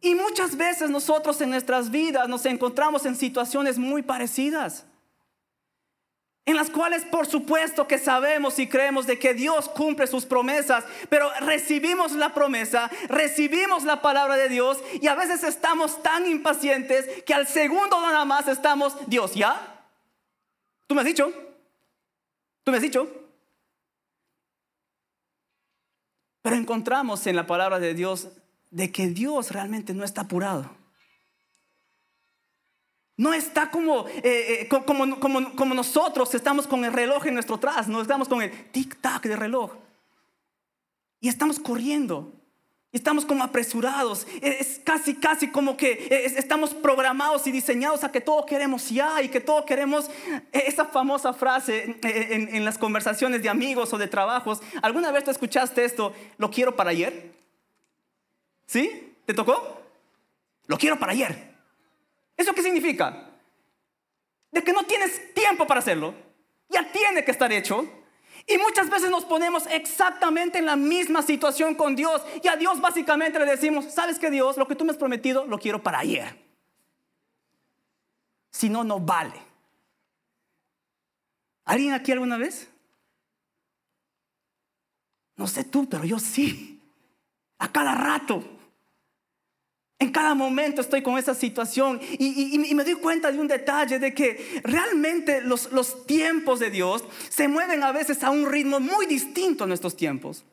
Y 0.00 0.14
muchas 0.14 0.56
veces 0.56 0.90
nosotros 0.90 1.40
en 1.40 1.50
nuestras 1.50 1.90
vidas 1.90 2.28
nos 2.28 2.46
encontramos 2.46 3.04
en 3.04 3.16
situaciones 3.16 3.78
muy 3.78 4.02
parecidas, 4.02 4.86
en 6.46 6.54
las 6.54 6.70
cuales 6.70 7.04
por 7.04 7.26
supuesto 7.26 7.88
que 7.88 7.98
sabemos 7.98 8.58
y 8.58 8.68
creemos 8.68 9.06
de 9.06 9.18
que 9.18 9.34
Dios 9.34 9.68
cumple 9.68 10.06
sus 10.06 10.24
promesas, 10.24 10.84
pero 11.10 11.30
recibimos 11.40 12.12
la 12.12 12.32
promesa, 12.32 12.90
recibimos 13.08 13.84
la 13.84 14.00
palabra 14.00 14.36
de 14.36 14.48
Dios 14.48 14.78
y 15.00 15.08
a 15.08 15.14
veces 15.14 15.42
estamos 15.42 16.00
tan 16.02 16.26
impacientes 16.26 17.24
que 17.24 17.34
al 17.34 17.48
segundo 17.48 18.00
nada 18.00 18.24
más 18.24 18.46
estamos, 18.46 18.96
Dios, 19.08 19.34
¿ya? 19.34 19.84
¿Tú 20.86 20.94
me 20.94 21.00
has 21.00 21.06
dicho? 21.06 21.32
¿Tú 22.62 22.70
me 22.70 22.76
has 22.76 22.82
dicho? 22.82 23.10
Pero 26.40 26.56
encontramos 26.56 27.26
en 27.26 27.36
la 27.36 27.46
palabra 27.46 27.78
de 27.78 27.92
Dios 27.92 28.28
de 28.70 28.92
que 28.92 29.08
Dios 29.08 29.50
realmente 29.50 29.94
no 29.94 30.04
está 30.04 30.22
apurado. 30.22 30.70
No 33.16 33.34
está 33.34 33.70
como, 33.70 34.06
eh, 34.08 34.22
eh, 34.62 34.68
como, 34.68 35.18
como, 35.18 35.56
como, 35.56 35.74
nosotros 35.74 36.32
estamos 36.34 36.68
con 36.68 36.84
el 36.84 36.92
reloj 36.92 37.26
en 37.26 37.34
nuestro 37.34 37.58
tras, 37.58 37.88
no 37.88 38.00
estamos 38.00 38.28
con 38.28 38.42
el 38.42 38.52
tic-tac 38.72 39.22
de 39.22 39.34
reloj. 39.34 39.72
Y 41.20 41.28
estamos 41.28 41.58
corriendo. 41.58 42.32
Estamos 42.92 43.26
como 43.26 43.42
apresurados. 43.42 44.26
Es 44.40 44.80
casi, 44.84 45.16
casi 45.16 45.48
como 45.48 45.76
que 45.76 46.32
estamos 46.36 46.72
programados 46.72 47.46
y 47.48 47.50
diseñados 47.50 48.04
a 48.04 48.12
que 48.12 48.20
todo 48.20 48.46
queremos 48.46 48.88
ya 48.88 49.20
y 49.20 49.28
que 49.28 49.40
todo 49.40 49.66
queremos. 49.66 50.08
E, 50.52 50.64
esa 50.68 50.86
famosa 50.86 51.34
frase 51.34 51.98
en, 52.02 52.54
en 52.54 52.64
las 52.64 52.78
conversaciones 52.78 53.42
de 53.42 53.48
amigos 53.48 53.92
o 53.92 53.98
de 53.98 54.06
trabajos. 54.06 54.60
¿Alguna 54.80 55.10
vez 55.10 55.24
te 55.24 55.32
escuchaste 55.32 55.84
esto? 55.84 56.14
Lo 56.38 56.50
quiero 56.50 56.76
para 56.76 56.90
ayer. 56.90 57.37
¿Sí? 58.68 59.16
¿Te 59.24 59.32
tocó? 59.32 59.82
Lo 60.66 60.76
quiero 60.76 60.98
para 60.98 61.12
ayer. 61.12 61.56
¿Eso 62.36 62.52
qué 62.52 62.62
significa? 62.62 63.30
De 64.52 64.62
que 64.62 64.72
no 64.72 64.84
tienes 64.84 65.34
tiempo 65.34 65.66
para 65.66 65.80
hacerlo. 65.80 66.14
Ya 66.68 66.92
tiene 66.92 67.24
que 67.24 67.30
estar 67.30 67.50
hecho. 67.50 67.88
Y 68.46 68.58
muchas 68.58 68.90
veces 68.90 69.10
nos 69.10 69.24
ponemos 69.24 69.66
exactamente 69.68 70.58
en 70.58 70.66
la 70.66 70.76
misma 70.76 71.22
situación 71.22 71.74
con 71.74 71.96
Dios. 71.96 72.22
Y 72.42 72.48
a 72.48 72.56
Dios 72.56 72.80
básicamente 72.80 73.38
le 73.38 73.46
decimos, 73.46 73.86
¿sabes 73.86 74.18
qué 74.18 74.30
Dios? 74.30 74.58
Lo 74.58 74.68
que 74.68 74.74
tú 74.74 74.84
me 74.84 74.92
has 74.92 74.98
prometido 74.98 75.46
lo 75.46 75.58
quiero 75.58 75.82
para 75.82 76.00
ayer. 76.00 76.36
Si 78.50 78.68
no, 78.68 78.84
no 78.84 79.00
vale. 79.00 79.40
¿Alguien 81.64 81.94
aquí 81.94 82.12
alguna 82.12 82.36
vez? 82.36 82.68
No 85.36 85.46
sé 85.46 85.64
tú, 85.64 85.88
pero 85.88 86.04
yo 86.04 86.18
sí. 86.18 86.82
A 87.58 87.72
cada 87.72 87.94
rato. 87.94 88.57
En 90.00 90.12
cada 90.12 90.34
momento 90.34 90.80
estoy 90.80 91.02
con 91.02 91.18
esa 91.18 91.34
situación 91.34 92.00
y, 92.18 92.56
me 92.74 92.84
doy 92.84 92.94
cuenta 92.94 93.32
de 93.32 93.38
un 93.38 93.48
detalle 93.48 93.98
de 93.98 94.14
que 94.14 94.60
realmente 94.62 95.40
los, 95.40 96.06
tiempos 96.06 96.60
de 96.60 96.70
Dios 96.70 97.02
se 97.28 97.48
mueven 97.48 97.82
a 97.82 97.90
veces 97.90 98.22
a 98.22 98.30
un 98.30 98.46
ritmo 98.46 98.78
muy 98.78 99.06
distinto 99.06 99.64
a 99.64 99.66
nuestros 99.66 99.96
tiempos. 99.96 100.44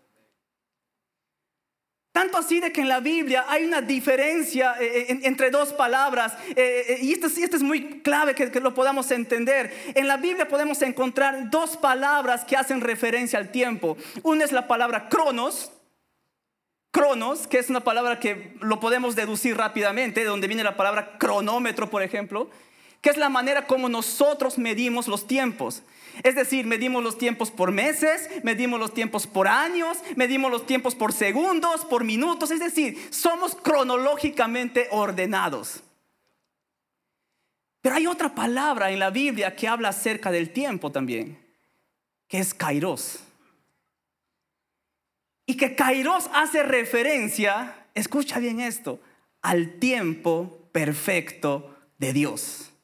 Tanto 2.12 2.38
así 2.38 2.60
de 2.60 2.72
que 2.72 2.82
en 2.82 2.88
la 2.88 3.02
Biblia 3.02 3.46
hay 3.48 3.66
una 3.66 3.82
diferencia 3.82 4.78
eh, 4.80 5.06
eh, 5.10 5.20
entre 5.24 5.52
dos 5.52 5.74
palabras 5.74 6.34
eh, 6.56 6.98
y 7.02 7.12
esto, 7.12 7.28
esto, 7.28 7.58
es 7.58 7.62
muy 7.62 8.00
clave 8.00 8.34
que 8.34 8.60
lo 8.62 8.74
podamos 8.74 9.12
entender. 9.12 9.72
En 9.94 10.08
la 10.08 10.18
Biblia 10.18 10.48
podemos 10.48 10.82
encontrar 10.82 11.52
dos 11.52 11.78
palabras 11.78 12.46
que 12.46 12.56
hacen 12.56 12.82
referencia 12.82 13.38
al 13.38 13.52
tiempo. 13.52 13.98
Una 14.24 14.46
es 14.46 14.54
la 14.54 14.66
palabra 14.66 15.10
cronos, 15.10 15.72
Cronos, 16.96 17.46
que 17.46 17.60
es 17.60 17.70
una 17.70 17.82
palabra 17.82 18.22
que 18.22 18.56
lo 18.62 18.80
podemos 18.80 19.18
deducir 19.18 19.58
rápidamente, 19.58 20.22
de 20.22 20.28
donde 20.28 20.48
viene 20.48 20.64
la 20.64 20.78
palabra 20.78 21.18
cronómetro, 21.18 21.90
por 21.90 22.02
ejemplo, 22.02 22.50
que 23.02 23.10
es 23.10 23.18
la 23.18 23.28
manera 23.28 23.68
como 23.68 23.90
nosotros 23.90 24.58
medimos 24.58 25.10
los 25.10 25.28
tiempos. 25.28 25.84
Es 26.24 26.36
decir, 26.36 26.66
medimos 26.66 27.04
los 27.04 27.18
tiempos 27.18 27.52
por 27.52 27.74
meses, 27.74 28.30
medimos 28.44 28.80
los 28.80 28.94
tiempos 28.94 29.28
por 29.28 29.50
años, 29.50 29.98
medimos 30.16 30.50
los 30.50 30.66
tiempos 30.66 30.96
por 30.96 31.12
segundos, 31.12 31.84
por 31.84 32.06
minutos, 32.06 32.50
es 32.50 32.62
decir, 32.62 32.98
somos 33.10 33.56
cronológicamente 33.56 34.88
ordenados. 34.90 35.82
Pero 37.82 37.96
hay 37.96 38.08
otra 38.08 38.34
palabra 38.34 38.90
en 38.90 39.00
la 39.00 39.10
Biblia 39.10 39.54
que 39.58 39.68
habla 39.68 39.90
acerca 39.90 40.32
del 40.32 40.52
tiempo 40.52 40.94
también, 40.94 41.38
que 42.30 42.40
es 42.40 42.54
kairos. 42.54 43.20
Y 45.46 45.58
que 45.58 45.76
Kairos 45.76 46.30
hace 46.34 46.64
referencia, 46.64 47.88
escucha 47.94 48.40
bien 48.40 48.60
esto, 48.60 49.00
al 49.42 49.80
tiempo 49.80 50.70
perfecto 50.72 51.76
de 51.98 52.14
Dios. 52.14 52.75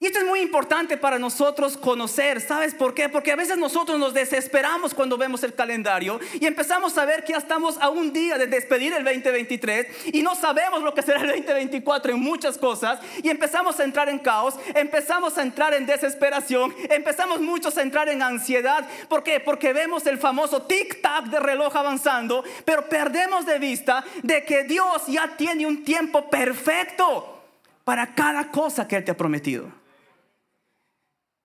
Y 0.00 0.06
esto 0.06 0.20
es 0.20 0.26
muy 0.26 0.38
importante 0.38 0.96
para 0.96 1.18
nosotros 1.18 1.76
conocer. 1.76 2.40
¿Sabes 2.40 2.72
por 2.72 2.94
qué? 2.94 3.08
Porque 3.08 3.32
a 3.32 3.36
veces 3.36 3.58
nosotros 3.58 3.98
nos 3.98 4.14
desesperamos 4.14 4.94
cuando 4.94 5.18
vemos 5.18 5.42
el 5.42 5.54
calendario 5.54 6.20
y 6.40 6.46
empezamos 6.46 6.96
a 6.96 7.04
ver 7.04 7.24
que 7.24 7.32
ya 7.32 7.38
estamos 7.38 7.76
a 7.78 7.88
un 7.88 8.12
día 8.12 8.38
de 8.38 8.46
despedir 8.46 8.92
el 8.92 9.02
2023 9.02 10.14
y 10.14 10.22
no 10.22 10.36
sabemos 10.36 10.84
lo 10.84 10.94
que 10.94 11.02
será 11.02 11.22
el 11.22 11.26
2024 11.26 12.12
en 12.12 12.20
muchas 12.20 12.58
cosas 12.58 13.00
y 13.24 13.28
empezamos 13.28 13.80
a 13.80 13.82
entrar 13.82 14.08
en 14.08 14.20
caos, 14.20 14.54
empezamos 14.76 15.36
a 15.36 15.42
entrar 15.42 15.74
en 15.74 15.84
desesperación, 15.84 16.72
empezamos 16.90 17.40
muchos 17.40 17.76
a 17.76 17.82
entrar 17.82 18.08
en 18.08 18.22
ansiedad. 18.22 18.88
¿Por 19.08 19.24
qué? 19.24 19.40
Porque 19.40 19.72
vemos 19.72 20.06
el 20.06 20.18
famoso 20.18 20.64
tic-tac 20.68 21.24
de 21.24 21.40
reloj 21.40 21.74
avanzando, 21.74 22.44
pero 22.64 22.88
perdemos 22.88 23.46
de 23.46 23.58
vista 23.58 24.04
de 24.22 24.44
que 24.44 24.62
Dios 24.62 25.08
ya 25.08 25.36
tiene 25.36 25.66
un 25.66 25.82
tiempo 25.82 26.30
perfecto 26.30 27.42
para 27.82 28.14
cada 28.14 28.52
cosa 28.52 28.86
que 28.86 28.94
Él 28.94 29.04
te 29.04 29.10
ha 29.10 29.16
prometido. 29.16 29.77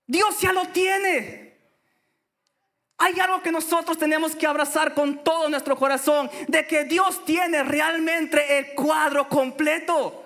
Dios 0.07 0.39
ya 0.41 0.51
lo 0.51 0.65
tiene. 0.67 1.43
Hay 2.98 3.19
algo 3.19 3.41
que 3.41 3.51
nosotros 3.51 3.98
tenemos 3.98 4.36
que 4.36 4.48
abrazar 4.48 4.93
con 4.93 5.24
todo 5.24 5.50
nuestro 5.50 5.75
corazón, 5.75 6.29
de 6.48 6.65
que 6.65 6.86
Dios 6.86 7.25
tiene 7.25 7.63
realmente 7.63 8.60
el 8.60 8.74
cuadro 8.75 9.27
completo. 9.27 10.22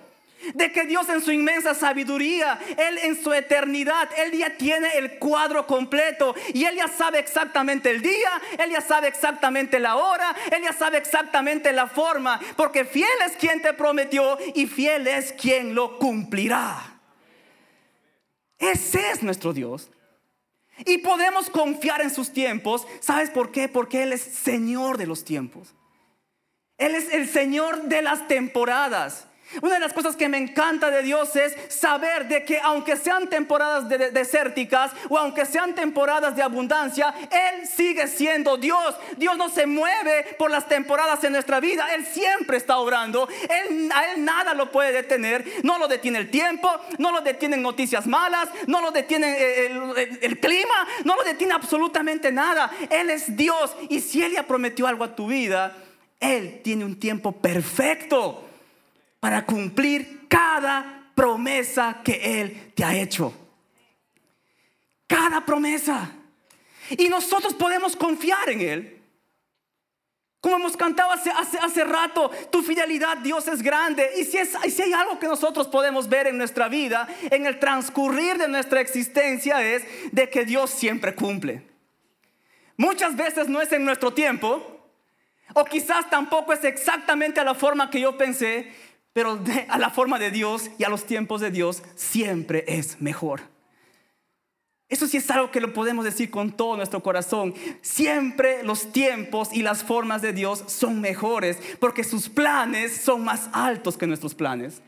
De 0.53 0.71
que 0.71 0.83
Dios 0.83 1.09
en 1.09 1.21
su 1.21 1.31
inmensa 1.31 1.73
sabiduría, 1.73 2.59
Él 2.77 2.99
en 2.99 3.21
su 3.21 3.33
eternidad, 3.33 4.07
Él 4.17 4.37
ya 4.37 4.51
tiene 4.51 4.95
el 4.95 5.17
cuadro 5.17 5.65
completo 5.65 6.35
y 6.53 6.65
Él 6.65 6.75
ya 6.75 6.87
sabe 6.87 7.17
exactamente 7.17 7.89
el 7.89 8.03
día, 8.03 8.29
Él 8.59 8.69
ya 8.69 8.81
sabe 8.81 9.07
exactamente 9.07 9.79
la 9.79 9.95
hora, 9.95 10.35
Él 10.51 10.61
ya 10.61 10.73
sabe 10.73 10.99
exactamente 10.99 11.73
la 11.73 11.87
forma, 11.87 12.39
porque 12.55 12.85
fiel 12.85 13.09
es 13.25 13.35
quien 13.37 13.63
te 13.63 13.73
prometió 13.73 14.37
y 14.53 14.67
fiel 14.67 15.07
es 15.07 15.33
quien 15.33 15.73
lo 15.73 15.97
cumplirá. 15.97 16.96
Ese 18.59 19.11
es 19.11 19.23
nuestro 19.23 19.53
Dios. 19.53 19.89
Y 20.85 20.99
podemos 20.99 21.49
confiar 21.49 22.01
en 22.01 22.09
sus 22.09 22.31
tiempos. 22.31 22.87
¿Sabes 22.99 23.29
por 23.29 23.51
qué? 23.51 23.67
Porque 23.67 24.03
Él 24.03 24.13
es 24.13 24.21
Señor 24.21 24.97
de 24.97 25.07
los 25.07 25.23
tiempos. 25.23 25.73
Él 26.77 26.93
es 26.93 27.11
el 27.13 27.27
Señor 27.27 27.83
de 27.83 28.01
las 28.01 28.27
temporadas. 28.27 29.27
Una 29.61 29.75
de 29.75 29.79
las 29.79 29.93
cosas 29.93 30.15
que 30.15 30.27
me 30.27 30.37
encanta 30.37 30.91
de 30.91 31.01
Dios 31.01 31.35
es 31.35 31.55
saber 31.69 32.27
de 32.27 32.43
que 32.43 32.59
aunque 32.59 32.97
sean 32.97 33.27
temporadas 33.27 33.87
desérticas 34.13 34.91
o 35.09 35.17
aunque 35.17 35.45
sean 35.45 35.73
temporadas 35.73 36.35
de 36.35 36.43
abundancia, 36.43 37.13
Él 37.31 37.65
sigue 37.67 38.07
siendo 38.07 38.57
Dios. 38.57 38.95
Dios 39.15 39.37
no 39.37 39.49
se 39.49 39.65
mueve 39.65 40.35
por 40.37 40.51
las 40.51 40.67
temporadas 40.67 41.23
en 41.23 41.33
nuestra 41.33 41.59
vida. 41.59 41.93
Él 41.95 42.05
siempre 42.05 42.57
está 42.57 42.77
obrando. 42.77 43.27
Él, 43.29 43.89
a 43.93 44.11
Él 44.11 44.25
nada 44.25 44.53
lo 44.53 44.71
puede 44.71 44.91
detener. 44.91 45.45
No 45.63 45.79
lo 45.79 45.87
detiene 45.87 46.19
el 46.19 46.29
tiempo, 46.29 46.69
no 46.97 47.11
lo 47.11 47.21
detienen 47.21 47.61
noticias 47.61 48.05
malas, 48.05 48.49
no 48.67 48.81
lo 48.81 48.91
detiene 48.91 49.37
eh, 49.39 50.19
el, 50.21 50.39
clima, 50.39 50.87
no 51.05 51.15
lo 51.15 51.23
detiene 51.23 51.53
absolutamente 51.53 52.31
nada. 52.31 52.69
Él 52.89 53.09
es 53.09 53.35
Dios 53.35 53.75
y 53.89 54.01
si 54.01 54.21
Él 54.21 54.33
ya 54.33 54.43
prometió 54.43 54.87
algo 54.87 55.05
a 55.05 55.15
tu 55.15 55.27
vida, 55.27 55.75
Él 56.19 56.61
tiene 56.63 56.83
un 56.83 56.99
tiempo 56.99 57.31
perfecto 57.31 58.46
para 59.27 59.45
cumplir 59.45 60.25
cada 60.29 61.11
promesa 61.13 61.99
que 62.01 62.39
Él 62.39 62.71
te 62.73 62.85
ha 62.85 62.95
hecho. 62.95 63.33
Cada 65.05 65.45
promesa. 65.45 66.11
Y 66.91 67.09
nosotros 67.09 67.53
podemos 67.53 67.97
confiar 67.97 68.49
en 68.49 68.61
Él. 68.61 69.01
Como 70.39 70.55
hemos 70.55 70.77
cantado 70.77 71.11
hace, 71.11 71.29
hace, 71.29 71.83
rato, 71.83 72.31
tu 72.53 72.61
fidelidad, 72.61 73.17
Dios 73.17 73.49
es 73.49 73.61
grande. 73.61 74.09
Y 74.17 74.23
si, 74.23 74.37
es, 74.37 74.55
si 74.73 74.81
hay 74.81 74.93
algo 74.93 75.19
que 75.19 75.27
nosotros 75.27 75.67
podemos 75.67 76.07
ver 76.07 76.27
en 76.27 76.37
nuestra 76.37 76.69
vida, 76.69 77.05
en 77.29 77.45
el 77.47 77.59
transcurrir 77.59 78.37
de 78.37 78.47
nuestra 78.47 78.79
existencia, 78.79 79.61
es 79.61 79.83
de 80.13 80.29
que 80.29 80.45
Dios 80.45 80.69
siempre 80.69 81.13
cumple. 81.15 81.67
Muchas 82.77 83.17
veces 83.17 83.49
no 83.49 83.59
es 83.61 83.73
en 83.73 83.83
nuestro 83.83 84.13
tiempo, 84.13 84.77
o 85.53 85.65
quizás 85.65 86.09
tampoco 86.09 86.53
es 86.53 86.63
exactamente 86.63 87.39
a 87.39 87.43
la 87.43 87.55
forma 87.55 87.89
que 87.89 87.99
yo 87.99 88.17
pensé, 88.17 88.71
pero 89.17 89.39
a 89.69 89.79
la 89.79 89.89
forma 89.89 90.19
de 90.19 90.29
Dios 90.29 90.69
y 90.77 90.83
a 90.83 90.89
los 90.89 91.07
tiempos 91.07 91.41
de 91.41 91.49
Dios 91.49 91.81
siempre 91.95 92.63
es 92.67 93.01
mejor. 93.01 93.41
Eso 94.89 95.07
sí 95.07 95.17
es 95.17 95.31
algo 95.31 95.49
que 95.49 95.59
lo 95.59 95.73
podemos 95.73 96.05
decir 96.05 96.29
con 96.29 96.51
todo 96.51 96.77
nuestro 96.77 97.01
corazón. 97.01 97.55
Siempre 97.81 98.61
los 98.61 98.91
tiempos 98.91 99.49
y 99.51 99.63
las 99.63 99.83
formas 99.83 100.21
de 100.21 100.33
Dios 100.33 100.65
son 100.67 101.01
mejores 101.01 101.57
porque 101.79 102.03
sus 102.03 102.29
planes 102.29 102.95
son 102.95 103.23
más 103.23 103.49
altos 103.53 103.97
que 103.97 104.05
nuestros 104.05 104.35
planes. 104.35 104.83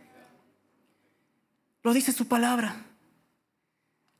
Lo 1.81 1.91
dice 1.91 2.11
su 2.11 2.27
palabra. 2.27 2.85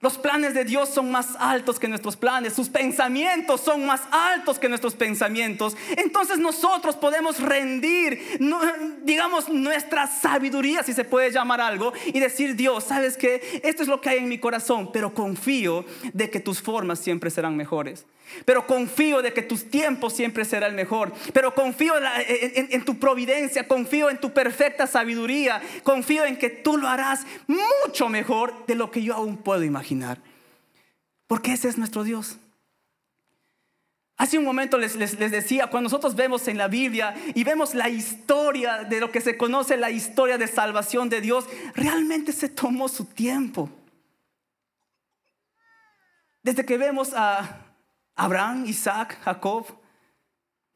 Los 0.02 0.18
planes 0.18 0.54
de 0.54 0.64
Dios 0.64 0.88
son 0.88 1.12
más 1.12 1.36
altos 1.40 1.78
que 1.78 1.90
nuestros 1.90 2.16
planes, 2.16 2.54
sus 2.54 2.70
pensamientos 2.70 3.60
son 3.60 3.86
más 3.86 4.00
altos 4.12 4.58
que 4.58 4.70
nuestros 4.70 4.96
pensamientos. 4.96 5.76
Entonces 5.98 6.38
nosotros 6.38 6.96
podemos 6.96 7.42
rendir, 7.42 8.40
digamos, 9.04 9.50
nuestra 9.50 10.08
sabiduría, 10.08 10.84
si 10.84 10.94
se 10.94 11.04
puede 11.04 11.32
llamar 11.32 11.60
algo, 11.60 11.92
y 12.06 12.22
decir, 12.22 12.56
Dios, 12.56 12.86
¿sabes 12.86 13.18
qué? 13.18 13.62
Esto 13.62 13.84
es 13.84 13.90
lo 13.90 14.00
que 14.00 14.08
hay 14.08 14.20
en 14.20 14.30
mi 14.30 14.38
corazón, 14.38 14.90
pero 14.94 15.14
confío 15.14 15.84
de 16.14 16.30
que 16.30 16.40
tus 16.40 16.62
formas 16.62 17.00
siempre 17.00 17.30
serán 17.30 17.58
mejores. 17.58 18.06
Pero 18.46 18.68
confío 18.68 19.22
de 19.22 19.34
que 19.34 19.42
tus 19.42 19.70
tiempos 19.70 20.14
siempre 20.14 20.46
será 20.46 20.68
el 20.68 20.76
mejor. 20.76 21.12
Pero 21.34 21.54
confío 21.56 21.94
en, 21.98 22.86
tu 22.86 23.00
providencia, 23.00 23.68
confío 23.68 24.10
en 24.10 24.20
tu 24.20 24.32
perfecta 24.32 24.88
sabiduría, 24.88 25.62
confío 25.84 26.26
en 26.26 26.38
que 26.38 26.50
tú 26.50 26.78
lo 26.78 26.88
harás 26.88 27.26
mucho 27.48 28.08
mejor 28.08 28.54
de 28.68 28.76
lo 28.76 28.92
que 28.92 29.02
yo 29.02 29.16
aún 29.16 29.38
puedo 29.38 29.64
imaginar. 29.64 29.89
Porque 31.28 31.54
ese 31.54 31.68
es 31.68 31.78
nuestro 31.78 32.04
Dios. 32.04 32.38
Hace 34.20 34.38
un 34.38 34.44
momento 34.44 34.78
les, 34.78 34.96
les, 34.96 35.18
decía, 35.18 35.68
cuando 35.68 35.86
nosotros 35.86 36.14
vemos 36.14 36.48
en 36.50 36.58
la 36.58 36.68
Biblia 36.68 37.16
y 37.36 37.46
vemos 37.46 37.74
la 37.74 37.88
historia 37.88 38.84
de 38.84 39.00
lo 39.00 39.12
que 39.12 39.22
se 39.22 39.38
conoce 39.38 39.78
la 39.78 39.92
historia 39.92 40.38
de 40.38 40.48
salvación 40.48 41.08
de 41.08 41.22
Dios, 41.22 41.46
realmente 41.74 42.34
se 42.34 42.50
tomó 42.50 42.90
su 42.90 43.06
tiempo. 43.06 43.70
Desde 46.44 46.66
que 46.66 46.78
vemos 46.78 47.14
a 47.14 47.66
Abraham, 48.16 48.66
Isaac, 48.66 49.18
Jacob, 49.22 49.66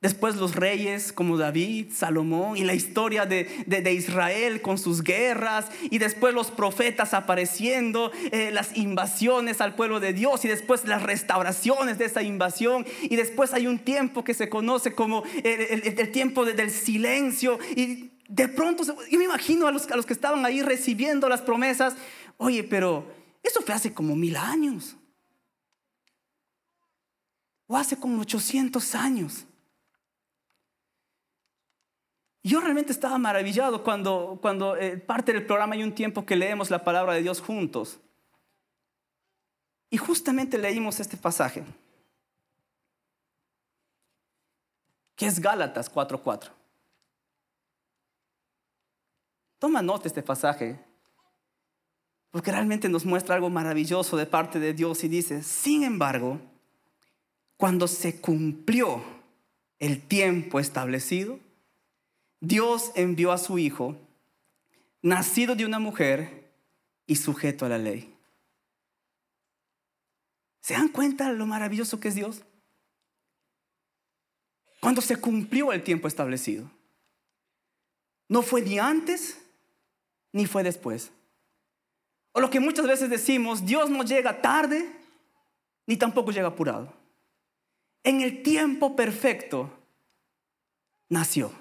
después 0.03 0.35
los 0.35 0.53
reyes 0.53 1.13
como 1.13 1.37
David, 1.37 1.87
Salomón 1.93 2.57
y 2.57 2.65
la 2.65 2.73
historia 2.73 3.25
de, 3.25 3.93
Israel 3.93 4.61
con 4.61 4.77
sus 4.77 5.01
guerras 5.01 5.67
y 5.89 5.97
después 5.97 6.33
los 6.33 6.51
profetas 6.51 7.13
apareciendo, 7.13 8.11
eh, 8.31 8.51
las 8.51 8.75
invasiones 8.75 9.61
al 9.61 9.75
pueblo 9.75 10.01
de 10.01 10.11
Dios 10.11 10.43
y 10.43 10.49
después 10.49 10.83
las 10.83 11.03
restauraciones 11.03 11.97
de 11.97 12.05
esa 12.05 12.21
invasión 12.21 12.85
y 13.01 13.15
después 13.15 13.53
hay 13.53 13.65
un 13.65 13.79
tiempo 13.79 14.25
que 14.25 14.33
se 14.33 14.49
conoce 14.49 14.93
como 14.93 15.23
el, 15.41 16.11
tiempo 16.11 16.45
del 16.45 16.69
silencio 16.69 17.57
y 17.73 18.11
de 18.27 18.49
pronto 18.49 18.83
yo 18.83 19.17
me 19.17 19.23
imagino 19.23 19.67
a 19.67 19.71
los, 19.71 19.89
a 19.89 19.95
los 19.95 20.05
que 20.05 20.13
estaban 20.13 20.45
ahí 20.45 20.61
recibiendo 20.61 21.29
las 21.29 21.41
promesas, 21.41 21.95
oye, 22.35 22.63
pero 22.63 23.09
eso 23.41 23.61
fue 23.61 23.73
hace 23.73 23.93
como 23.93 24.17
mil 24.17 24.35
años 24.35 24.97
o 27.67 27.77
hace 27.77 27.95
como 27.95 28.21
800 28.21 28.95
años. 28.95 29.45
Yo 32.43 32.59
realmente 32.59 32.91
estaba 32.91 33.17
maravillado 33.17 33.83
cuando, 33.83 34.37
cuando 34.41 34.75
eh, 34.75 34.97
parte 34.97 35.31
del 35.31 35.45
programa 35.45 35.75
hay 35.75 35.83
un 35.83 35.95
tiempo 35.95 36.25
que 36.25 36.35
leemos 36.35 36.69
la 36.69 36.83
palabra 36.83 37.13
de 37.13 37.21
Dios 37.21 37.39
juntos. 37.39 37.99
Y 39.89 39.97
justamente 39.97 40.57
leímos 40.57 40.99
este 40.99 41.15
pasaje, 41.15 41.63
que 45.15 45.25
es 45.25 45.39
Gálatas 45.39 45.89
4:4. 45.89 46.51
Toma 49.59 49.81
nota 49.81 50.09
este 50.09 50.21
pasaje, 50.21 50.83
porque 52.31 52.51
realmente 52.51 52.89
nos 52.89 53.05
muestra 53.05 53.35
algo 53.35 53.49
maravilloso 53.49 54.17
de 54.17 54.25
parte 54.25 54.59
de 54.59 54.73
Dios 54.73 55.05
y 55.05 55.07
dice, 55.07 55.43
sin 55.43 55.83
embargo, 55.83 56.41
cuando 57.55 57.87
se 57.87 58.19
cumplió 58.19 59.01
el 59.79 60.05
tiempo 60.05 60.59
establecido, 60.59 61.39
Dios 62.43 62.91
envió 62.95 63.31
a 63.31 63.37
su 63.37 63.57
Hijo, 63.57 63.97
nacido 65.01 65.55
de 65.55 65.65
una 65.65 65.79
mujer 65.79 66.51
y 67.07 67.15
sujeto 67.15 67.65
a 67.65 67.69
la 67.69 67.77
ley. 67.77 68.13
¿Se 70.59 70.73
dan 70.73 70.89
cuenta 70.89 71.31
lo 71.31 71.45
maravilloso 71.45 71.99
que 71.99 72.09
es 72.09 72.15
Dios? 72.15 72.43
Cuando 74.79 75.01
se 75.01 75.15
cumplió 75.15 75.71
el 75.71 75.83
tiempo 75.83 76.07
establecido. 76.07 76.69
No 78.27 78.41
fue 78.41 78.61
ni 78.61 78.79
antes 78.79 79.39
ni 80.31 80.45
fue 80.45 80.63
después. 80.63 81.11
O 82.33 82.41
lo 82.41 82.49
que 82.49 82.59
muchas 82.59 82.87
veces 82.87 83.09
decimos, 83.09 83.65
Dios 83.65 83.89
no 83.89 84.03
llega 84.03 84.41
tarde 84.41 84.91
ni 85.85 85.95
tampoco 85.95 86.31
llega 86.31 86.47
apurado 86.47 86.93
en 88.03 88.21
el 88.21 88.43
tiempo 88.43 88.95
perfecto 88.95 89.71
nació. 91.09 91.51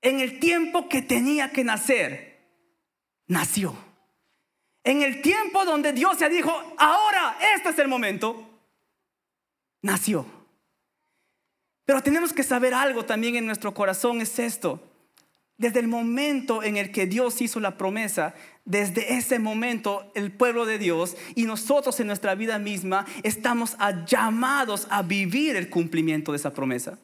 En 0.00 0.20
el 0.20 0.38
tiempo 0.38 0.88
que 0.88 1.02
tenía 1.02 1.50
que 1.50 1.64
nacer, 1.64 2.28
nació. 3.26 3.76
En 4.84 5.02
el 5.02 5.20
tiempo 5.22 5.64
donde 5.64 5.92
Dios 5.92 6.18
se 6.18 6.28
dijo, 6.28 6.52
ahora 6.78 7.36
este 7.54 7.70
es 7.70 7.78
el 7.78 7.88
momento, 7.88 8.48
nació. 9.82 10.24
Pero 11.84 12.02
tenemos 12.02 12.32
que 12.32 12.42
saber 12.42 12.74
algo 12.74 13.04
también 13.04 13.36
en 13.36 13.46
nuestro 13.46 13.74
corazón, 13.74 14.20
es 14.20 14.38
esto. 14.38 14.80
Desde 15.56 15.80
el 15.80 15.88
momento 15.88 16.62
en 16.62 16.76
el 16.76 16.92
que 16.92 17.06
Dios 17.06 17.40
hizo 17.40 17.58
la 17.58 17.76
promesa, 17.76 18.34
desde 18.64 19.14
ese 19.14 19.38
momento 19.38 20.12
el 20.14 20.30
pueblo 20.30 20.66
de 20.66 20.78
Dios 20.78 21.16
y 21.34 21.44
nosotros 21.44 21.98
en 21.98 22.06
nuestra 22.06 22.36
vida 22.36 22.58
misma 22.58 23.06
estamos 23.24 23.76
llamados 24.06 24.86
a 24.90 25.02
vivir 25.02 25.56
el 25.56 25.68
cumplimiento 25.68 26.32
de 26.32 26.36
esa 26.36 26.54
promesa. 26.54 26.98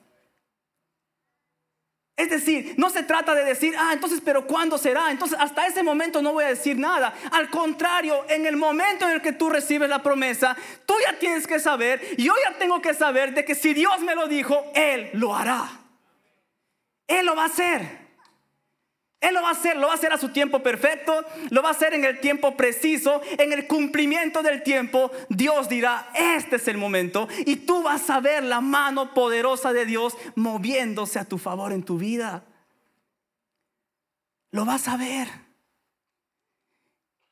Es 2.16 2.30
decir, 2.30 2.74
no 2.76 2.90
se 2.90 3.02
trata 3.02 3.34
de 3.34 3.44
decir, 3.44 3.74
ah, 3.76 3.90
entonces, 3.92 4.20
pero 4.24 4.46
¿cuándo 4.46 4.78
será? 4.78 5.10
Entonces, 5.10 5.36
hasta 5.40 5.66
ese 5.66 5.82
momento 5.82 6.22
no 6.22 6.32
voy 6.32 6.44
a 6.44 6.48
decir 6.48 6.78
nada. 6.78 7.12
Al 7.32 7.50
contrario, 7.50 8.24
en 8.28 8.46
el 8.46 8.56
momento 8.56 9.04
en 9.04 9.12
el 9.12 9.22
que 9.22 9.32
tú 9.32 9.50
recibes 9.50 9.88
la 9.88 10.00
promesa, 10.00 10.56
tú 10.86 10.94
ya 11.04 11.18
tienes 11.18 11.46
que 11.46 11.58
saber, 11.58 12.00
yo 12.16 12.32
ya 12.48 12.56
tengo 12.56 12.80
que 12.80 12.94
saber 12.94 13.34
de 13.34 13.44
que 13.44 13.56
si 13.56 13.74
Dios 13.74 14.00
me 14.00 14.14
lo 14.14 14.28
dijo, 14.28 14.64
Él 14.74 15.10
lo 15.14 15.34
hará. 15.34 15.68
Él 17.08 17.26
lo 17.26 17.34
va 17.34 17.42
a 17.42 17.46
hacer. 17.46 18.03
Él 19.24 19.32
lo 19.32 19.40
va 19.40 19.48
a 19.48 19.52
hacer, 19.52 19.76
lo 19.78 19.86
va 19.86 19.94
a 19.94 19.96
hacer 19.96 20.12
a 20.12 20.18
su 20.18 20.28
tiempo 20.28 20.62
perfecto, 20.62 21.24
lo 21.48 21.62
va 21.62 21.68
a 21.68 21.72
hacer 21.72 21.94
en 21.94 22.04
el 22.04 22.20
tiempo 22.20 22.56
preciso, 22.58 23.22
en 23.38 23.54
el 23.54 23.66
cumplimiento 23.66 24.42
del 24.42 24.62
tiempo. 24.62 25.10
Dios 25.30 25.70
dirá, 25.70 26.10
este 26.14 26.56
es 26.56 26.68
el 26.68 26.76
momento 26.76 27.26
y 27.46 27.56
tú 27.56 27.82
vas 27.82 28.10
a 28.10 28.20
ver 28.20 28.42
la 28.44 28.60
mano 28.60 29.14
poderosa 29.14 29.72
de 29.72 29.86
Dios 29.86 30.14
moviéndose 30.34 31.18
a 31.18 31.24
tu 31.24 31.38
favor 31.38 31.72
en 31.72 31.82
tu 31.82 31.96
vida. 31.96 32.44
Lo 34.50 34.66
vas 34.66 34.88
a 34.88 34.98
ver. 34.98 35.28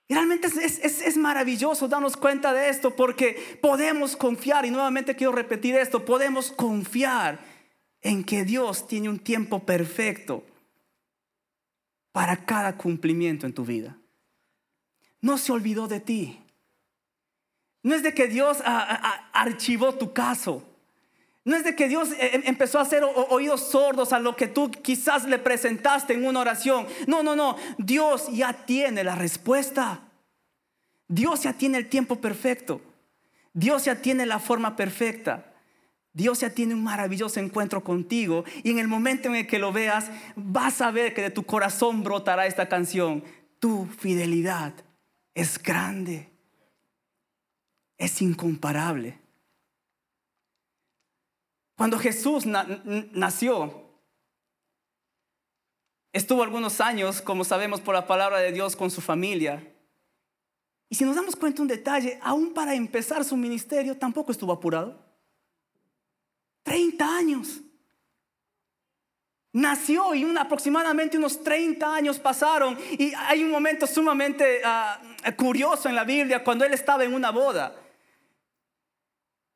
Y 0.08 0.14
realmente 0.14 0.46
es, 0.46 0.78
es, 0.78 1.16
maravilloso 1.18 1.88
darnos 1.88 2.16
cuenta 2.16 2.54
de 2.54 2.70
esto 2.70 2.96
porque 2.96 3.58
podemos 3.60 4.16
confiar, 4.16 4.64
y 4.64 4.70
nuevamente 4.70 5.14
quiero 5.14 5.32
repetir 5.32 5.74
esto, 5.74 6.06
podemos 6.06 6.52
confiar 6.52 7.38
en 8.00 8.24
que 8.24 8.44
Dios 8.44 8.86
tiene 8.86 9.10
un 9.10 9.18
tiempo 9.18 9.60
perfecto 9.60 10.44
para 12.12 12.44
cada 12.44 12.76
cumplimiento 12.76 13.46
en 13.46 13.54
tu 13.54 13.64
vida. 13.64 13.96
No 15.20 15.38
se 15.38 15.52
olvidó 15.52 15.88
de 15.88 16.00
ti. 16.00 16.38
No 17.82 17.94
es 17.94 18.02
de 18.02 18.14
que 18.14 18.28
Dios 18.28 18.58
archivó 18.64 19.94
tu 19.94 20.12
caso. 20.12 20.68
No 21.44 21.56
es 21.56 21.64
de 21.64 21.74
que 21.74 21.88
Dios 21.88 22.12
eh, 22.12 22.30
em, 22.34 22.42
empezó 22.44 22.78
a 22.78 22.82
hacer 22.82 23.02
oídos 23.02 23.68
sordos 23.70 24.12
a 24.12 24.20
lo 24.20 24.36
que 24.36 24.46
tú 24.46 24.70
quizás 24.70 25.24
le 25.24 25.38
presentaste 25.38 26.14
en 26.14 26.24
una 26.24 26.40
oración. 26.40 26.86
No, 27.06 27.22
no, 27.22 27.34
no. 27.34 27.56
Dios 27.78 28.28
ya 28.32 28.52
tiene 28.52 29.02
la 29.02 29.16
respuesta. 29.16 30.02
Dios 31.08 31.42
ya 31.42 31.52
tiene 31.52 31.78
el 31.78 31.88
tiempo 31.88 32.20
perfecto. 32.20 32.80
Dios 33.52 33.84
ya 33.84 33.96
tiene 33.96 34.24
la 34.24 34.38
forma 34.38 34.76
perfecta. 34.76 35.51
Dios 36.14 36.40
ya 36.40 36.50
tiene 36.50 36.74
un 36.74 36.84
maravilloso 36.84 37.40
encuentro 37.40 37.82
contigo 37.82 38.44
y 38.62 38.70
en 38.70 38.78
el 38.78 38.88
momento 38.88 39.28
en 39.28 39.36
el 39.36 39.46
que 39.46 39.58
lo 39.58 39.72
veas 39.72 40.10
vas 40.36 40.80
a 40.80 40.90
ver 40.90 41.14
que 41.14 41.22
de 41.22 41.30
tu 41.30 41.44
corazón 41.44 42.02
brotará 42.02 42.46
esta 42.46 42.68
canción. 42.68 43.24
Tu 43.58 43.86
fidelidad 43.86 44.74
es 45.34 45.62
grande, 45.62 46.30
es 47.96 48.20
incomparable. 48.20 49.18
Cuando 51.76 51.98
Jesús 51.98 52.44
nació, 52.46 53.88
estuvo 56.12 56.42
algunos 56.42 56.80
años, 56.80 57.22
como 57.22 57.44
sabemos 57.44 57.80
por 57.80 57.94
la 57.94 58.06
palabra 58.06 58.38
de 58.38 58.52
Dios, 58.52 58.76
con 58.76 58.90
su 58.90 59.00
familia. 59.00 59.66
Y 60.90 60.96
si 60.96 61.04
nos 61.04 61.16
damos 61.16 61.36
cuenta 61.36 61.62
un 61.62 61.68
detalle, 61.68 62.18
aún 62.22 62.52
para 62.52 62.74
empezar 62.74 63.24
su 63.24 63.36
ministerio 63.36 63.96
tampoco 63.96 64.30
estuvo 64.30 64.52
apurado. 64.52 65.01
30 66.62 67.16
años. 67.16 67.60
Nació 69.54 70.14
y 70.14 70.24
aproximadamente 70.38 71.18
unos 71.18 71.42
30 71.42 71.94
años 71.94 72.18
pasaron 72.18 72.78
y 72.92 73.12
hay 73.14 73.44
un 73.44 73.50
momento 73.50 73.86
sumamente 73.86 74.62
ah, 74.64 74.98
curioso 75.36 75.90
en 75.90 75.94
la 75.94 76.04
Biblia 76.04 76.42
cuando 76.42 76.64
él 76.64 76.72
estaba 76.72 77.04
en 77.04 77.12
una 77.12 77.30
boda. 77.30 77.76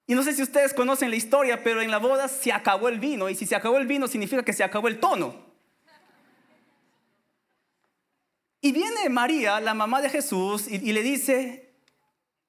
Y 0.07 0.15
no 0.15 0.23
sé 0.23 0.35
si 0.35 0.43
ustedes 0.43 0.75
conocen 0.75 1.11
la 1.11 1.17
historia, 1.17 1.65
pero 1.65 1.81
en 1.81 1.91
la 1.91 1.99
boda 1.99 2.29
se 2.29 2.53
acabó 2.53 2.89
el 2.89 3.01
vino 3.01 3.29
y 3.31 3.35
si 3.35 3.47
se 3.47 3.57
acabó 3.57 3.79
el 3.79 3.87
vino 3.87 4.07
significa 4.07 4.45
que 4.45 4.53
se 4.53 4.63
acabó 4.63 4.89
el 4.89 5.01
tono. 5.01 5.47
Y 8.61 8.73
viene 8.73 9.09
María, 9.09 9.61
la 9.61 9.75
mamá 9.75 10.03
de 10.03 10.11
Jesús, 10.11 10.67
y 10.69 10.93
le 10.93 11.03
dice, 11.03 11.81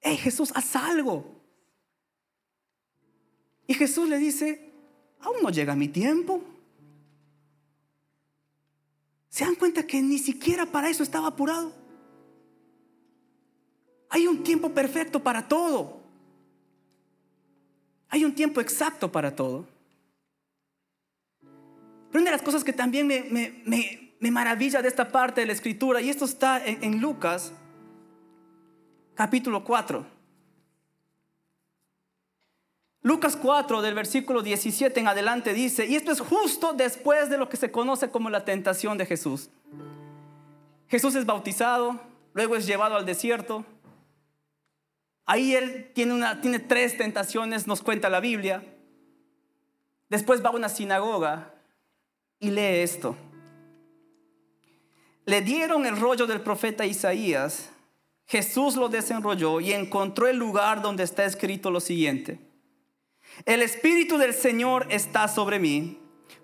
hey 0.02 0.17
Jesús, 0.17 0.52
haz 0.56 0.76
algo. 0.76 1.37
Y 3.67 3.73
Jesús 3.73 4.08
le 4.08 4.17
dice, 4.17 4.71
aún 5.19 5.38
no 5.43 5.49
llega 5.49 5.75
mi 5.75 5.89
tiempo. 5.89 6.41
¿Se 9.30 9.43
dan 9.43 9.56
cuenta 9.56 9.86
que 9.86 10.01
ni 10.01 10.17
siquiera 10.17 10.65
para 10.65 10.89
eso 10.89 11.03
estaba 11.03 11.27
apurado? 11.27 11.73
Hay 14.10 14.25
un 14.25 14.41
tiempo 14.41 14.73
perfecto 14.73 15.21
para 15.21 15.47
todo. 15.47 16.01
Hay 18.10 18.23
un 18.23 18.34
tiempo 18.34 18.62
exacto 18.62 19.12
para 19.12 19.36
todo. 19.36 19.67
Pero 22.10 22.21
una 22.21 22.32
de 22.32 22.38
las 22.38 22.41
cosas 22.41 22.63
que 22.63 22.71
también 22.71 23.06
me, 23.06 24.32
maravilla 24.32 24.82
de 24.82 24.88
esta 24.88 25.12
parte 25.12 25.41
de 25.41 25.47
la 25.47 25.53
escritura, 25.53 25.99
y 26.01 26.10
esto 26.10 26.23
está 26.23 26.65
en, 26.65 26.82
en 26.84 27.01
Lucas, 27.01 27.51
capítulo 29.13 29.63
4. 29.65 30.16
Lucas 33.08 33.38
4 33.38 33.82
del 33.82 33.93
versículo 33.93 34.41
17 34.41 35.00
en 35.00 35.08
adelante 35.08 35.54
dice, 35.54 35.86
y 35.86 35.96
esto 35.96 36.12
es 36.12 36.20
justo 36.20 36.74
después 36.74 37.30
de 37.30 37.38
lo 37.38 37.48
que 37.48 37.56
se 37.56 37.72
conoce 37.72 38.12
como 38.12 38.30
la 38.30 38.43
tentación 38.43 38.98
de 38.98 39.06
Jesús. 39.06 39.50
Jesús 40.89 41.15
es 41.15 41.26
bautizado, 41.26 42.02
luego 42.34 42.58
es 42.58 42.67
llevado 42.67 42.98
al 42.98 43.06
desierto. 43.06 43.63
Ahí 45.26 45.56
él 45.56 45.89
tiene, 45.96 46.15
una, 46.15 46.41
tiene 46.41 46.60
tres 46.60 46.98
tentaciones, 46.98 47.65
nos 47.65 47.82
cuenta 47.82 48.10
la 48.10 48.20
Biblia. 48.20 48.62
Después 50.10 50.43
va 50.43 50.50
a 50.50 50.56
una 50.56 50.67
sinagoga 50.67 51.54
y 52.41 52.52
lee 52.52 52.82
esto. 52.82 53.15
Le 55.24 55.39
dieron 55.39 55.86
el 55.86 55.98
rollo 55.98 56.28
del 56.28 56.41
profeta 56.41 56.86
Isaías. 56.86 57.70
Jesús 58.26 58.76
lo 58.76 58.89
desenrolló 58.89 59.62
y 59.62 59.72
encontró 59.72 60.28
el 60.28 60.36
lugar 60.36 60.82
donde 60.82 61.04
está 61.06 61.24
escrito 61.24 61.72
lo 61.72 61.80
siguiente. 61.80 62.46
El 63.45 63.62
Espíritu 63.62 64.17
del 64.17 64.34
Señor 64.34 64.88
está 64.89 65.28
sobre 65.28 65.60
mí, 65.60 66.00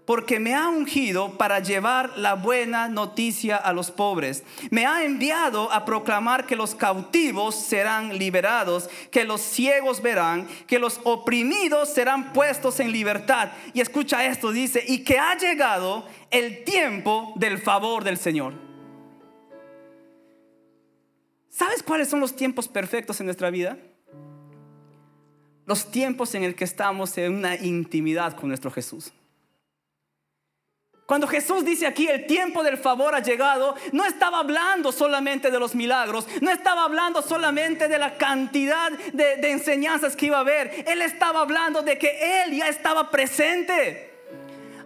porque 0.05 0.39
me 0.39 0.53
ha 0.53 0.67
ungido 0.67 1.37
para 1.37 1.59
llevar 1.59 2.17
la 2.17 2.33
buena 2.33 2.87
noticia 2.89 3.55
a 3.55 3.73
los 3.73 3.89
pobres. 3.91 4.43
Me 4.69 4.85
ha 4.85 5.03
enviado 5.03 5.71
a 5.71 5.85
proclamar 5.85 6.45
que 6.45 6.55
los 6.55 6.75
cautivos 6.75 7.55
serán 7.55 8.17
liberados, 8.17 8.89
que 9.11 9.23
los 9.23 9.41
ciegos 9.41 10.01
verán, 10.01 10.47
que 10.67 10.79
los 10.79 10.99
oprimidos 11.03 11.89
serán 11.93 12.33
puestos 12.33 12.79
en 12.79 12.91
libertad. 12.91 13.51
Y 13.73 13.81
escucha 13.81 14.25
esto, 14.25 14.51
dice, 14.51 14.83
y 14.87 15.03
que 15.03 15.17
ha 15.19 15.37
llegado 15.37 16.05
el 16.31 16.63
tiempo 16.63 17.33
del 17.35 17.57
favor 17.59 18.03
del 18.03 18.17
Señor. 18.17 18.53
¿Sabes 21.49 21.83
cuáles 21.83 22.09
son 22.09 22.19
los 22.19 22.35
tiempos 22.35 22.67
perfectos 22.67 23.19
en 23.19 23.27
nuestra 23.27 23.49
vida? 23.51 23.77
Los 25.65 25.91
tiempos 25.91 26.35
en 26.35 26.43
el 26.43 26.55
que 26.55 26.63
estamos 26.63 27.17
en 27.17 27.33
una 27.33 27.55
intimidad 27.55 28.35
con 28.35 28.49
nuestro 28.49 28.71
Jesús. 28.71 29.11
Cuando 31.05 31.27
Jesús 31.27 31.65
dice 31.65 31.85
aquí 31.85 32.07
el 32.07 32.25
tiempo 32.27 32.63
del 32.63 32.77
favor 32.77 33.13
ha 33.13 33.19
llegado, 33.19 33.75
no 33.91 34.05
estaba 34.05 34.39
hablando 34.39 34.91
solamente 34.91 35.51
de 35.51 35.59
los 35.59 35.75
milagros, 35.75 36.25
no 36.41 36.49
estaba 36.49 36.85
hablando 36.85 37.21
solamente 37.21 37.87
de 37.87 37.99
la 37.99 38.17
cantidad 38.17 38.89
de, 38.91 39.35
de 39.37 39.51
enseñanzas 39.51 40.15
que 40.15 40.27
iba 40.27 40.37
a 40.37 40.41
haber, 40.41 40.85
Él 40.87 41.01
estaba 41.01 41.41
hablando 41.41 41.81
de 41.81 41.97
que 41.97 42.43
Él 42.43 42.57
ya 42.57 42.69
estaba 42.69 43.11
presente. 43.11 44.12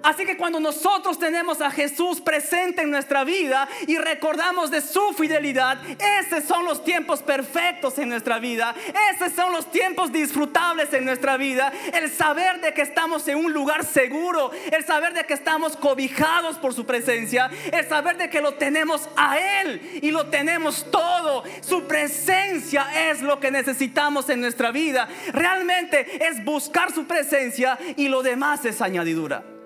Así 0.07 0.25
que 0.25 0.37
cuando 0.37 0.61
nosotros 0.61 1.19
tenemos 1.19 1.59
a 1.59 1.69
Jesús 1.69 2.21
presente 2.21 2.81
en 2.81 2.89
nuestra 2.91 3.25
vida 3.25 3.67
y 3.87 3.97
recordamos 3.97 4.71
de 4.71 4.79
su 4.79 5.11
fidelidad, 5.11 5.79
esos 6.21 6.45
son 6.45 6.63
los 6.63 6.81
tiempos 6.85 7.21
perfectos 7.21 7.97
en 7.99 8.07
nuestra 8.07 8.39
vida, 8.39 8.73
esos 9.13 9.33
son 9.33 9.51
los 9.51 9.69
tiempos 9.69 10.13
disfrutables 10.13 10.93
en 10.93 11.03
nuestra 11.03 11.35
vida, 11.35 11.73
el 11.93 12.09
saber 12.09 12.61
de 12.61 12.73
que 12.73 12.83
estamos 12.83 13.27
en 13.27 13.37
un 13.37 13.51
lugar 13.51 13.83
seguro, 13.83 14.51
el 14.71 14.85
saber 14.85 15.13
de 15.13 15.25
que 15.25 15.33
estamos 15.33 15.75
cobijados 15.75 16.57
por 16.57 16.73
su 16.73 16.85
presencia, 16.85 17.51
el 17.73 17.85
saber 17.89 18.15
de 18.15 18.29
que 18.29 18.39
lo 18.39 18.53
tenemos 18.53 19.09
a 19.17 19.37
Él 19.37 19.99
y 20.01 20.11
lo 20.11 20.27
tenemos 20.27 20.89
todo. 20.89 21.43
Su 21.59 21.85
presencia 21.85 23.09
es 23.09 23.21
lo 23.21 23.41
que 23.41 23.51
necesitamos 23.51 24.29
en 24.29 24.39
nuestra 24.39 24.71
vida. 24.71 25.09
Realmente 25.33 26.25
es 26.29 26.45
buscar 26.45 26.93
su 26.93 27.05
presencia 27.05 27.77
y 27.97 28.07
lo 28.07 28.23
demás 28.23 28.63
es 28.63 28.81
añadidura. 28.81 29.56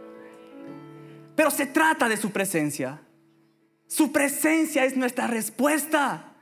Pero 1.42 1.50
se 1.50 1.66
trata 1.66 2.08
de 2.08 2.18
su 2.18 2.30
presencia. 2.30 3.02
Su 3.88 4.12
presencia 4.12 4.86
es 4.86 4.96
nuestra 4.96 5.26
respuesta. 5.26 6.36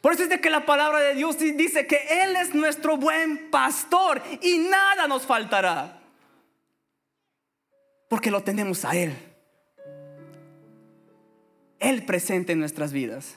Por 0.00 0.12
eso 0.12 0.24
es 0.24 0.28
de 0.28 0.40
que 0.40 0.50
la 0.50 0.66
palabra 0.66 0.98
de 0.98 1.14
Dios 1.14 1.38
dice 1.38 1.86
que 1.86 2.00
Él 2.10 2.34
es 2.34 2.52
nuestro 2.52 2.96
buen 2.96 3.48
pastor 3.52 4.20
y 4.42 4.58
nada 4.58 5.06
nos 5.06 5.24
faltará. 5.24 6.00
Porque 8.08 8.32
lo 8.32 8.42
tenemos 8.42 8.84
a 8.84 8.96
Él. 8.96 9.14
Él 11.78 12.04
presente 12.04 12.54
en 12.54 12.58
nuestras 12.58 12.92
vidas. 12.92 13.36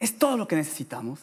Es 0.00 0.18
todo 0.18 0.36
lo 0.36 0.48
que 0.48 0.56
necesitamos. 0.56 1.20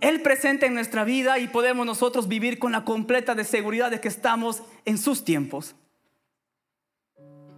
Él 0.00 0.22
presente 0.22 0.66
en 0.66 0.74
nuestra 0.74 1.02
vida 1.02 1.40
y 1.40 1.48
podemos 1.48 1.84
nosotros 1.84 2.28
vivir 2.28 2.60
con 2.60 2.70
la 2.70 2.84
completa 2.84 3.34
de 3.34 3.42
seguridad 3.42 3.90
de 3.90 4.00
que 4.00 4.06
estamos 4.06 4.62
en 4.84 4.96
sus 4.96 5.24
tiempos 5.24 5.74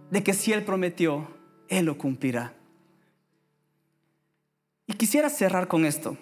de 0.09 0.23
que 0.23 0.33
si 0.33 0.53
Él 0.53 0.63
prometió, 0.63 1.27
Él 1.67 1.85
lo 1.85 1.97
cumplirá. 1.97 2.53
Y 4.87 4.93
quisiera 4.93 5.29
cerrar 5.29 5.67
con 5.67 5.85
esto. 5.85 6.17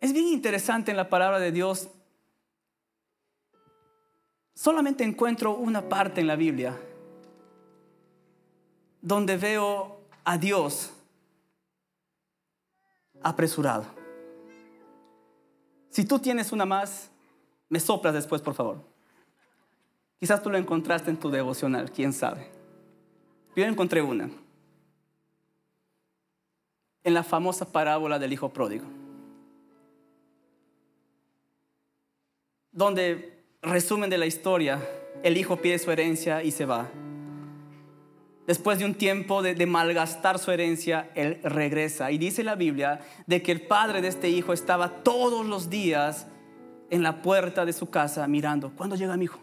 Es 0.00 0.12
bien 0.12 0.26
interesante 0.28 0.90
en 0.90 0.96
la 0.96 1.08
palabra 1.08 1.38
de 1.38 1.52
Dios. 1.52 1.88
Solamente 4.54 5.04
encuentro 5.04 5.56
una 5.56 5.88
parte 5.88 6.20
en 6.20 6.26
la 6.26 6.36
Biblia 6.36 6.78
donde 9.00 9.36
veo 9.36 10.00
a 10.24 10.36
Dios 10.36 10.90
apresurado. 13.22 13.86
Si 15.90 16.04
tú 16.04 16.18
tienes 16.18 16.52
una 16.52 16.66
más, 16.66 17.10
me 17.68 17.78
soplas 17.78 18.14
después, 18.14 18.42
por 18.42 18.54
favor. 18.54 18.95
Quizás 20.18 20.42
tú 20.42 20.50
lo 20.50 20.56
encontraste 20.56 21.10
en 21.10 21.18
tu 21.18 21.30
devocional, 21.30 21.90
quién 21.90 22.12
sabe. 22.12 22.50
Yo 23.54 23.64
encontré 23.64 24.02
una. 24.02 24.30
En 27.04 27.14
la 27.14 27.22
famosa 27.22 27.70
parábola 27.70 28.18
del 28.18 28.32
hijo 28.32 28.50
pródigo. 28.50 28.84
Donde, 32.72 33.42
resumen 33.62 34.10
de 34.10 34.18
la 34.18 34.26
historia, 34.26 34.86
el 35.22 35.36
hijo 35.36 35.56
pide 35.56 35.78
su 35.78 35.90
herencia 35.90 36.42
y 36.42 36.50
se 36.50 36.66
va. 36.66 36.88
Después 38.46 38.78
de 38.78 38.84
un 38.84 38.94
tiempo 38.94 39.42
de, 39.42 39.54
de, 39.54 39.66
malgastar 39.66 40.38
su 40.38 40.50
herencia, 40.50 41.10
él 41.14 41.40
regresa. 41.42 42.10
Y 42.10 42.18
dice 42.18 42.44
la 42.44 42.54
Biblia 42.54 43.00
de 43.26 43.42
que 43.42 43.52
el 43.52 43.62
padre 43.62 44.02
de 44.02 44.08
este 44.08 44.28
hijo 44.28 44.52
estaba 44.52 45.02
todos 45.02 45.44
los 45.44 45.68
días 45.68 46.26
en 46.90 47.02
la 47.02 47.22
puerta 47.22 47.64
de 47.64 47.72
su 47.72 47.90
casa 47.90 48.26
mirando, 48.28 48.70
¿cuándo 48.76 48.94
llega 48.96 49.16
mi 49.16 49.24
hijo? 49.24 49.40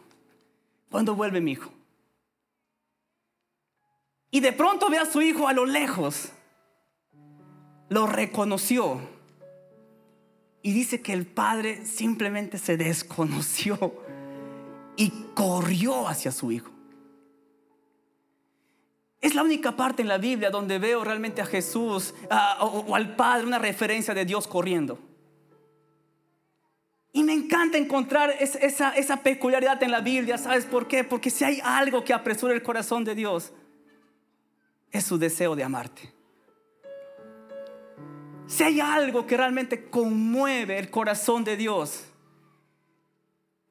¿Cuándo 0.94 1.16
vuelve 1.16 1.42
mi 1.42 1.54
hijo? 1.54 1.72
Y 4.30 4.42
de 4.42 4.54
pronto 4.54 4.92
ve 4.92 5.00
a 5.00 5.08
su 5.08 5.24
hijo 5.24 5.48
a 5.48 5.54
lo 5.54 5.66
lejos. 5.66 6.30
Lo 7.90 8.06
reconoció. 8.06 9.02
Y 10.62 10.72
dice 10.72 11.02
que 11.02 11.14
el 11.14 11.26
padre 11.26 11.84
simplemente 11.88 12.60
se 12.60 12.78
desconoció 12.78 14.04
y 14.96 15.10
corrió 15.34 16.08
hacia 16.08 16.32
su 16.32 16.52
hijo. 16.52 16.70
Es 19.20 19.34
la 19.34 19.42
única 19.42 19.76
parte 19.76 20.04
en 20.04 20.08
la 20.08 20.20
Biblia 20.20 20.52
donde 20.52 20.78
veo 20.78 21.04
realmente 21.04 21.42
a 21.42 21.48
Jesús 21.48 22.14
o 22.60 22.96
al 22.96 23.16
Padre, 23.16 23.48
una 23.48 23.58
referencia 23.58 24.14
de 24.14 24.26
Dios 24.26 24.48
corriendo. 24.48 25.00
Y 27.16 27.24
me 27.24 27.34
encanta 27.34 27.78
encontrar 27.78 28.32
esa, 28.40 28.90
esa, 28.90 29.18
peculiaridad 29.18 29.82
en 29.84 29.92
la 29.92 30.02
Biblia. 30.02 30.40
¿Sabes 30.40 30.66
por 30.66 30.88
qué? 30.88 31.04
Porque 31.04 31.30
si 31.30 31.44
hay 31.44 31.62
algo 31.64 32.04
que 32.04 32.12
apresura 32.12 32.56
el 32.56 32.64
corazón 32.64 33.04
de 33.04 33.14
Dios, 33.14 33.54
es 34.92 35.04
su 35.06 35.20
deseo 35.20 35.56
de 35.56 35.64
amarte. 35.64 36.12
Si 38.48 38.64
hay 38.64 38.80
algo 38.80 39.28
que 39.28 39.38
realmente 39.38 39.90
conmueve 39.92 40.80
el 40.80 40.90
corazón 40.90 41.44
de 41.44 41.56
Dios 41.56 42.04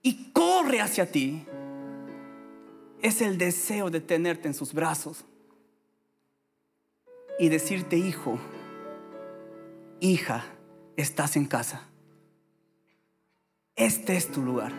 y 0.02 0.30
corre 0.32 0.80
hacia 0.80 1.10
ti, 1.10 1.44
es 3.02 3.20
el 3.20 3.38
deseo 3.38 3.90
de 3.90 4.00
tenerte 4.00 4.46
en 4.46 4.54
sus 4.54 4.72
brazos 4.72 5.24
y 7.40 7.48
decirte, 7.48 7.96
hijo, 7.96 8.38
hija, 9.98 10.44
estás 10.96 11.36
en 11.36 11.46
casa. 11.46 11.91
Este 13.76 14.16
es 14.16 14.30
tu 14.30 14.42
lugar. 14.42 14.72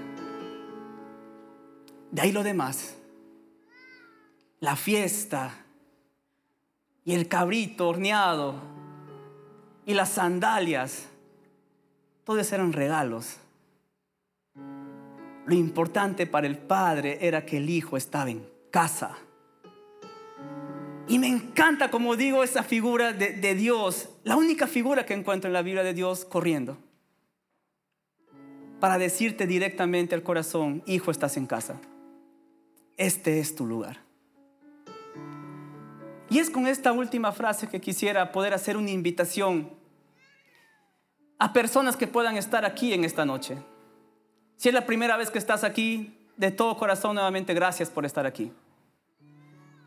De 2.12 2.22
ahí 2.22 2.32
lo 2.32 2.44
demás. 2.44 2.96
La 4.60 4.76
fiesta 4.76 5.52
y 7.04 7.14
el 7.14 7.28
cabrito 7.28 7.90
horneado 7.90 8.56
y 9.86 9.94
las 9.94 10.10
sandalias, 10.10 11.08
todos 12.24 12.52
eran 12.54 12.72
regalos. 12.72 13.38
Lo 15.46 15.56
importante 15.56 16.26
para 16.26 16.48
el 16.48 16.58
padre 16.58 17.18
era 17.20 17.46
que 17.46 17.58
el 17.58 17.70
hijo 17.70 17.98
estaba 17.98 18.30
en 18.30 18.48
casa. 18.72 19.18
Y 21.08 21.20
me 21.20 21.28
encanta, 21.28 21.92
como 21.92 22.16
digo, 22.16 22.44
esa 22.44 22.64
figura 22.64 23.12
de, 23.12 23.34
de, 23.34 23.56
Dios, 23.56 24.10
la 24.24 24.38
única 24.38 24.68
figura 24.68 25.06
que 25.06 25.14
encuentro 25.14 25.50
en 25.50 25.54
la 25.54 25.62
Biblia 25.62 25.84
de 25.84 25.94
Dios 25.94 26.24
corriendo, 26.24 26.78
para 28.84 28.98
decirte 28.98 29.48
directamente 29.48 30.14
al 30.14 30.24
corazón, 30.24 30.84
hijo, 30.86 31.10
estás 31.10 31.38
en 31.38 31.48
casa. 31.48 31.80
Este 32.98 33.40
es 33.40 33.56
tu 33.56 33.66
lugar. 33.66 34.02
Y 36.30 36.40
es 36.40 36.50
con 36.50 36.68
esta 36.68 36.92
última 36.92 37.32
frase 37.32 37.70
que 37.70 37.80
quisiera 37.80 38.34
poder 38.34 38.54
hacer 38.54 38.76
una 38.76 38.92
invitación 38.92 39.70
a 41.40 41.54
personas 41.54 41.96
que 41.96 42.08
puedan 42.08 42.36
estar 42.36 42.66
aquí 42.66 42.92
en 42.92 43.06
esta 43.06 43.24
noche. 43.24 43.58
Si 44.58 44.68
es 44.68 44.76
la 44.76 44.86
primera 44.86 45.16
vez 45.16 45.32
que 45.32 45.40
estás 45.40 45.64
aquí, 45.64 46.18
de 46.36 46.52
todo 46.52 46.76
corazón 46.76 47.16
nuevamente 47.16 47.54
gracias 47.54 47.90
por 47.90 48.06
estar 48.06 48.26
aquí. 48.26 48.52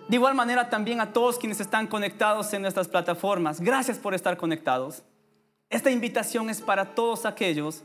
De 0.09 0.17
igual 0.17 0.35
manera 0.35 0.71
también 0.71 1.03
a 1.03 1.13
todos 1.13 1.37
quienes 1.37 1.61
están 1.61 1.87
conectados 1.87 2.51
en 2.55 2.63
nuestras 2.63 2.89
plataformas, 2.89 3.61
gracias 3.61 3.99
por 3.99 4.15
estar 4.15 4.39
conectados. 4.39 5.03
Esta 5.69 5.91
invitación 5.91 6.49
es 6.49 6.63
para 6.63 6.95
todos 6.95 7.27
aquellos 7.27 7.85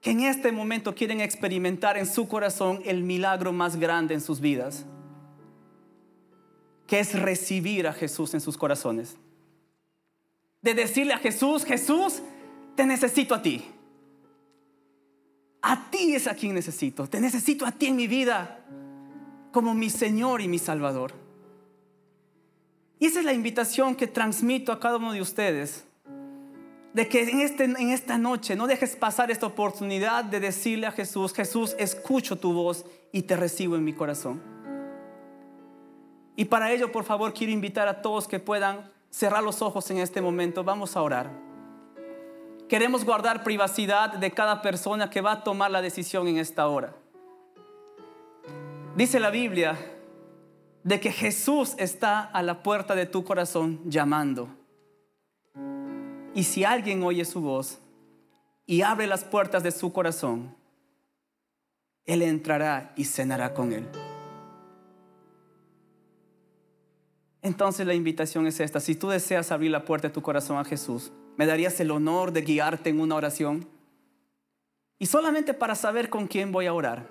que 0.00 0.10
en 0.10 0.20
este 0.20 0.50
momento 0.50 0.94
quieren 0.94 1.20
experimentar 1.20 1.98
en 1.98 2.06
su 2.06 2.26
corazón 2.26 2.80
el 2.84 3.02
milagro 3.02 3.52
más 3.52 3.76
grande 3.76 4.14
en 4.14 4.20
sus 4.20 4.40
vidas, 4.40 4.86
que 6.86 7.00
es 7.00 7.18
recibir 7.18 7.86
a 7.86 7.92
Jesús 7.92 8.32
en 8.34 8.40
sus 8.40 8.56
corazones. 8.56 9.16
De 10.62 10.74
decirle 10.74 11.12
a 11.12 11.18
Jesús, 11.18 11.64
Jesús, 11.64 12.22
te 12.74 12.86
necesito 12.86 13.34
a 13.34 13.42
ti. 13.42 13.64
A 15.62 15.90
ti 15.90 16.14
es 16.14 16.26
a 16.26 16.34
quien 16.34 16.54
necesito. 16.54 17.06
Te 17.06 17.20
necesito 17.20 17.66
a 17.66 17.72
ti 17.72 17.86
en 17.86 17.96
mi 17.96 18.06
vida 18.06 18.64
como 19.52 19.74
mi 19.74 19.90
Señor 19.90 20.40
y 20.40 20.48
mi 20.48 20.58
Salvador. 20.58 21.12
Y 22.98 23.06
esa 23.06 23.20
es 23.20 23.24
la 23.24 23.32
invitación 23.32 23.94
que 23.94 24.06
transmito 24.06 24.72
a 24.72 24.80
cada 24.80 24.96
uno 24.96 25.12
de 25.12 25.20
ustedes. 25.20 25.84
De 26.92 27.08
que 27.08 27.22
en, 27.22 27.40
este, 27.40 27.64
en 27.64 27.90
esta 27.90 28.18
noche 28.18 28.56
no 28.56 28.66
dejes 28.66 28.96
pasar 28.96 29.30
esta 29.30 29.46
oportunidad 29.46 30.24
de 30.24 30.40
decirle 30.40 30.86
a 30.86 30.92
Jesús, 30.92 31.32
Jesús, 31.32 31.76
escucho 31.78 32.36
tu 32.36 32.52
voz 32.52 32.84
y 33.12 33.22
te 33.22 33.36
recibo 33.36 33.76
en 33.76 33.84
mi 33.84 33.92
corazón. 33.92 34.42
Y 36.36 36.46
para 36.46 36.72
ello, 36.72 36.90
por 36.90 37.04
favor, 37.04 37.32
quiero 37.32 37.52
invitar 37.52 37.86
a 37.86 38.02
todos 38.02 38.26
que 38.26 38.40
puedan 38.40 38.90
cerrar 39.10 39.42
los 39.42 39.62
ojos 39.62 39.90
en 39.90 39.98
este 39.98 40.20
momento. 40.20 40.64
Vamos 40.64 40.96
a 40.96 41.02
orar. 41.02 41.30
Queremos 42.68 43.04
guardar 43.04 43.42
privacidad 43.42 44.12
de 44.14 44.30
cada 44.30 44.62
persona 44.62 45.10
que 45.10 45.20
va 45.20 45.32
a 45.32 45.44
tomar 45.44 45.70
la 45.70 45.82
decisión 45.82 46.28
en 46.28 46.38
esta 46.38 46.68
hora. 46.68 46.94
Dice 48.96 49.20
la 49.20 49.30
Biblia 49.30 49.76
de 50.82 51.00
que 51.00 51.12
Jesús 51.12 51.74
está 51.78 52.20
a 52.20 52.42
la 52.42 52.62
puerta 52.62 52.94
de 52.94 53.06
tu 53.06 53.24
corazón 53.24 53.80
llamando. 53.84 54.59
Y 56.34 56.44
si 56.44 56.64
alguien 56.64 57.02
oye 57.02 57.24
su 57.24 57.40
voz 57.40 57.78
y 58.66 58.82
abre 58.82 59.06
las 59.06 59.24
puertas 59.24 59.62
de 59.62 59.72
su 59.72 59.92
corazón, 59.92 60.54
Él 62.04 62.22
entrará 62.22 62.92
y 62.96 63.04
cenará 63.04 63.52
con 63.52 63.72
Él. 63.72 63.86
Entonces 67.42 67.86
la 67.86 67.94
invitación 67.94 68.46
es 68.46 68.60
esta. 68.60 68.80
Si 68.80 68.94
tú 68.94 69.08
deseas 69.08 69.50
abrir 69.50 69.70
la 69.70 69.84
puerta 69.84 70.08
de 70.08 70.14
tu 70.14 70.22
corazón 70.22 70.58
a 70.58 70.64
Jesús, 70.64 71.10
¿me 71.36 71.46
darías 71.46 71.80
el 71.80 71.90
honor 71.90 72.32
de 72.32 72.42
guiarte 72.42 72.90
en 72.90 73.00
una 73.00 73.16
oración? 73.16 73.66
Y 74.98 75.06
solamente 75.06 75.54
para 75.54 75.74
saber 75.74 76.10
con 76.10 76.26
quién 76.26 76.52
voy 76.52 76.66
a 76.66 76.74
orar. 76.74 77.08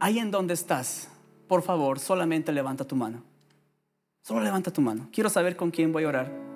Ahí 0.00 0.18
en 0.18 0.32
donde 0.32 0.54
estás, 0.54 1.08
por 1.46 1.62
favor, 1.62 2.00
solamente 2.00 2.52
levanta 2.52 2.84
tu 2.84 2.96
mano. 2.96 3.22
Solo 4.22 4.40
levanta 4.40 4.72
tu 4.72 4.80
mano. 4.80 5.08
Quiero 5.12 5.30
saber 5.30 5.56
con 5.56 5.70
quién 5.70 5.92
voy 5.92 6.04
a 6.04 6.08
orar. 6.08 6.53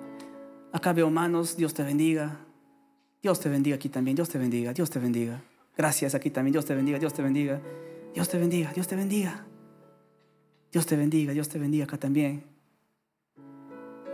Acá 0.71 0.93
veo 0.93 1.09
manos, 1.09 1.57
Dios 1.57 1.73
te 1.73 1.83
bendiga. 1.83 2.39
Dios 3.21 3.39
te 3.39 3.49
bendiga 3.49 3.75
aquí 3.75 3.89
también, 3.89 4.15
Dios 4.15 4.29
te 4.29 4.37
bendiga, 4.37 4.73
Dios 4.73 4.89
te 4.89 4.99
bendiga. 4.99 5.41
Gracias 5.75 6.15
aquí 6.15 6.29
también, 6.29 6.53
Dios 6.53 6.65
te 6.65 6.75
bendiga, 6.75 6.99
Dios 6.99 7.13
te 7.13 7.21
bendiga. 7.21 7.61
Dios 8.13 8.29
te 8.29 8.37
bendiga, 8.37 8.71
Dios 8.73 8.87
te 8.87 8.95
bendiga. 8.95 9.45
Dios 10.71 10.85
te 10.85 10.95
bendiga, 10.95 11.33
Dios 11.33 11.49
te 11.49 11.57
bendiga 11.57 11.85
acá 11.85 11.97
también. 11.97 12.43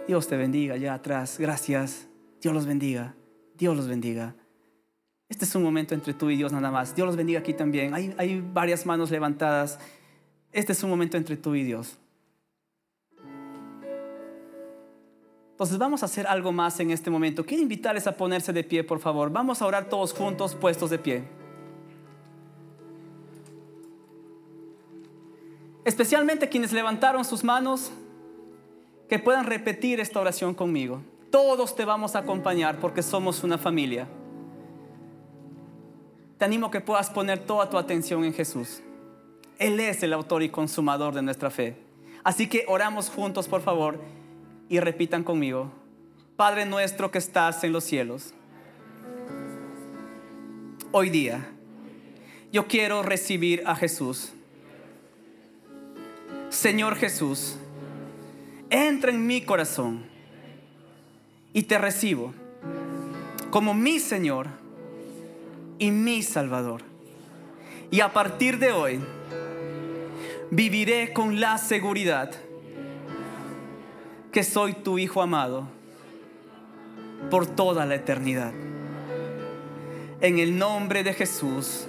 Dios 0.07 0.27
te 0.27 0.37
bendiga 0.37 0.75
allá 0.75 0.93
atrás. 0.93 1.37
Gracias. 1.39 2.07
Dios 2.41 2.53
los 2.53 2.65
bendiga. 2.65 3.15
Dios 3.57 3.75
los 3.75 3.87
bendiga. 3.87 4.35
Este 5.27 5.45
es 5.45 5.55
un 5.55 5.63
momento 5.63 5.95
entre 5.95 6.13
tú 6.13 6.29
y 6.29 6.37
Dios 6.37 6.53
nada 6.53 6.71
más. 6.71 6.95
Dios 6.95 7.07
los 7.07 7.15
bendiga 7.15 7.39
aquí 7.39 7.53
también. 7.53 7.93
Hay, 7.93 8.13
hay 8.17 8.41
varias 8.41 8.85
manos 8.85 9.11
levantadas. 9.11 9.79
Este 10.51 10.73
es 10.73 10.83
un 10.83 10.89
momento 10.89 11.17
entre 11.17 11.35
tú 11.35 11.55
y 11.55 11.63
Dios. 11.63 11.97
Entonces 15.55 15.77
vamos 15.77 16.03
a 16.03 16.07
hacer 16.07 16.27
algo 16.27 16.51
más 16.51 16.79
en 16.79 16.91
este 16.91 17.09
momento. 17.09 17.45
Quiero 17.45 17.63
invitarles 17.63 18.07
a 18.07 18.17
ponerse 18.17 18.51
de 18.51 18.63
pie, 18.63 18.83
por 18.83 18.99
favor. 18.99 19.31
Vamos 19.31 19.61
a 19.61 19.65
orar 19.65 19.89
todos 19.89 20.13
juntos, 20.13 20.53
puestos 20.53 20.89
de 20.89 20.99
pie. 20.99 21.23
especialmente 25.85 26.49
quienes 26.49 26.73
levantaron 26.73 27.23
sus 27.23 27.43
manos, 27.43 27.91
que 29.07 29.19
puedan 29.19 29.45
repetir 29.45 29.99
esta 29.99 30.19
oración 30.19 30.55
conmigo. 30.55 31.01
Todos 31.29 31.75
te 31.75 31.85
vamos 31.85 32.15
a 32.15 32.19
acompañar 32.19 32.79
porque 32.79 33.03
somos 33.03 33.43
una 33.43 33.57
familia. 33.57 34.07
Te 36.39 36.45
animo 36.45 36.71
que 36.71 36.81
puedas 36.81 37.09
poner 37.11 37.39
toda 37.39 37.69
tu 37.69 37.77
atención 37.77 38.25
en 38.25 38.33
Jesús. 38.33 38.81
Él 39.59 39.79
es 39.79 40.01
el 40.03 40.11
autor 40.11 40.43
y 40.43 40.49
consumador 40.49 41.13
de 41.13 41.21
nuestra 41.21 41.51
fe. 41.51 41.77
Así 42.23 42.49
que 42.49 42.65
oramos 42.67 43.09
juntos, 43.09 43.47
por 43.47 43.61
favor, 43.61 44.01
y 44.69 44.79
repitan 44.79 45.23
conmigo. 45.23 45.71
Padre 46.35 46.65
nuestro 46.65 47.11
que 47.11 47.17
estás 47.17 47.63
en 47.63 47.71
los 47.71 47.83
cielos, 47.83 48.33
hoy 50.91 51.09
día 51.09 51.47
yo 52.51 52.67
quiero 52.67 53.03
recibir 53.03 53.63
a 53.65 53.75
Jesús 53.75 54.33
Señor 56.55 56.95
Jesús, 56.95 57.57
entra 58.69 59.11
en 59.11 59.27
mi 59.27 59.41
corazón 59.41 60.05
y 61.51 61.63
te 61.63 61.77
recibo 61.77 62.33
como 63.49 63.73
mi 63.73 63.99
Señor 63.99 64.47
y 65.77 65.91
mi 65.91 66.23
Salvador. 66.23 66.81
Y 67.91 67.99
a 67.99 68.13
partir 68.13 68.57
de 68.57 68.71
hoy 68.71 69.01
viviré 70.49 71.11
con 71.11 71.41
la 71.41 71.57
seguridad 71.57 72.31
que 74.35 74.43
soy 74.43 74.73
tu 74.73 74.99
Hijo 74.99 75.21
amado 75.21 75.65
por 77.31 77.47
toda 77.47 77.85
la 77.85 77.95
eternidad. 77.95 78.51
En 80.19 80.39
el 80.39 80.57
nombre 80.57 81.05
de 81.05 81.13
Jesús. 81.13 81.87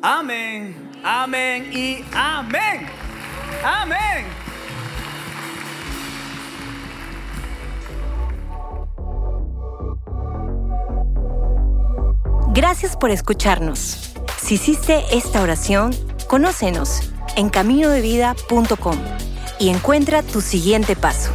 Amén, 0.00 0.74
amén 1.04 1.70
y 1.70 2.02
amén. 2.14 2.86
Amén. 3.62 4.24
Gracias 12.54 12.96
por 12.96 13.10
escucharnos. 13.10 14.14
Si 14.38 14.54
hiciste 14.54 15.04
esta 15.12 15.42
oración, 15.42 15.94
conócenos 16.26 17.12
en 17.36 17.50
caminodevida.com 17.50 18.96
y 19.58 19.68
encuentra 19.68 20.22
tu 20.22 20.40
siguiente 20.40 20.96
paso. 20.96 21.30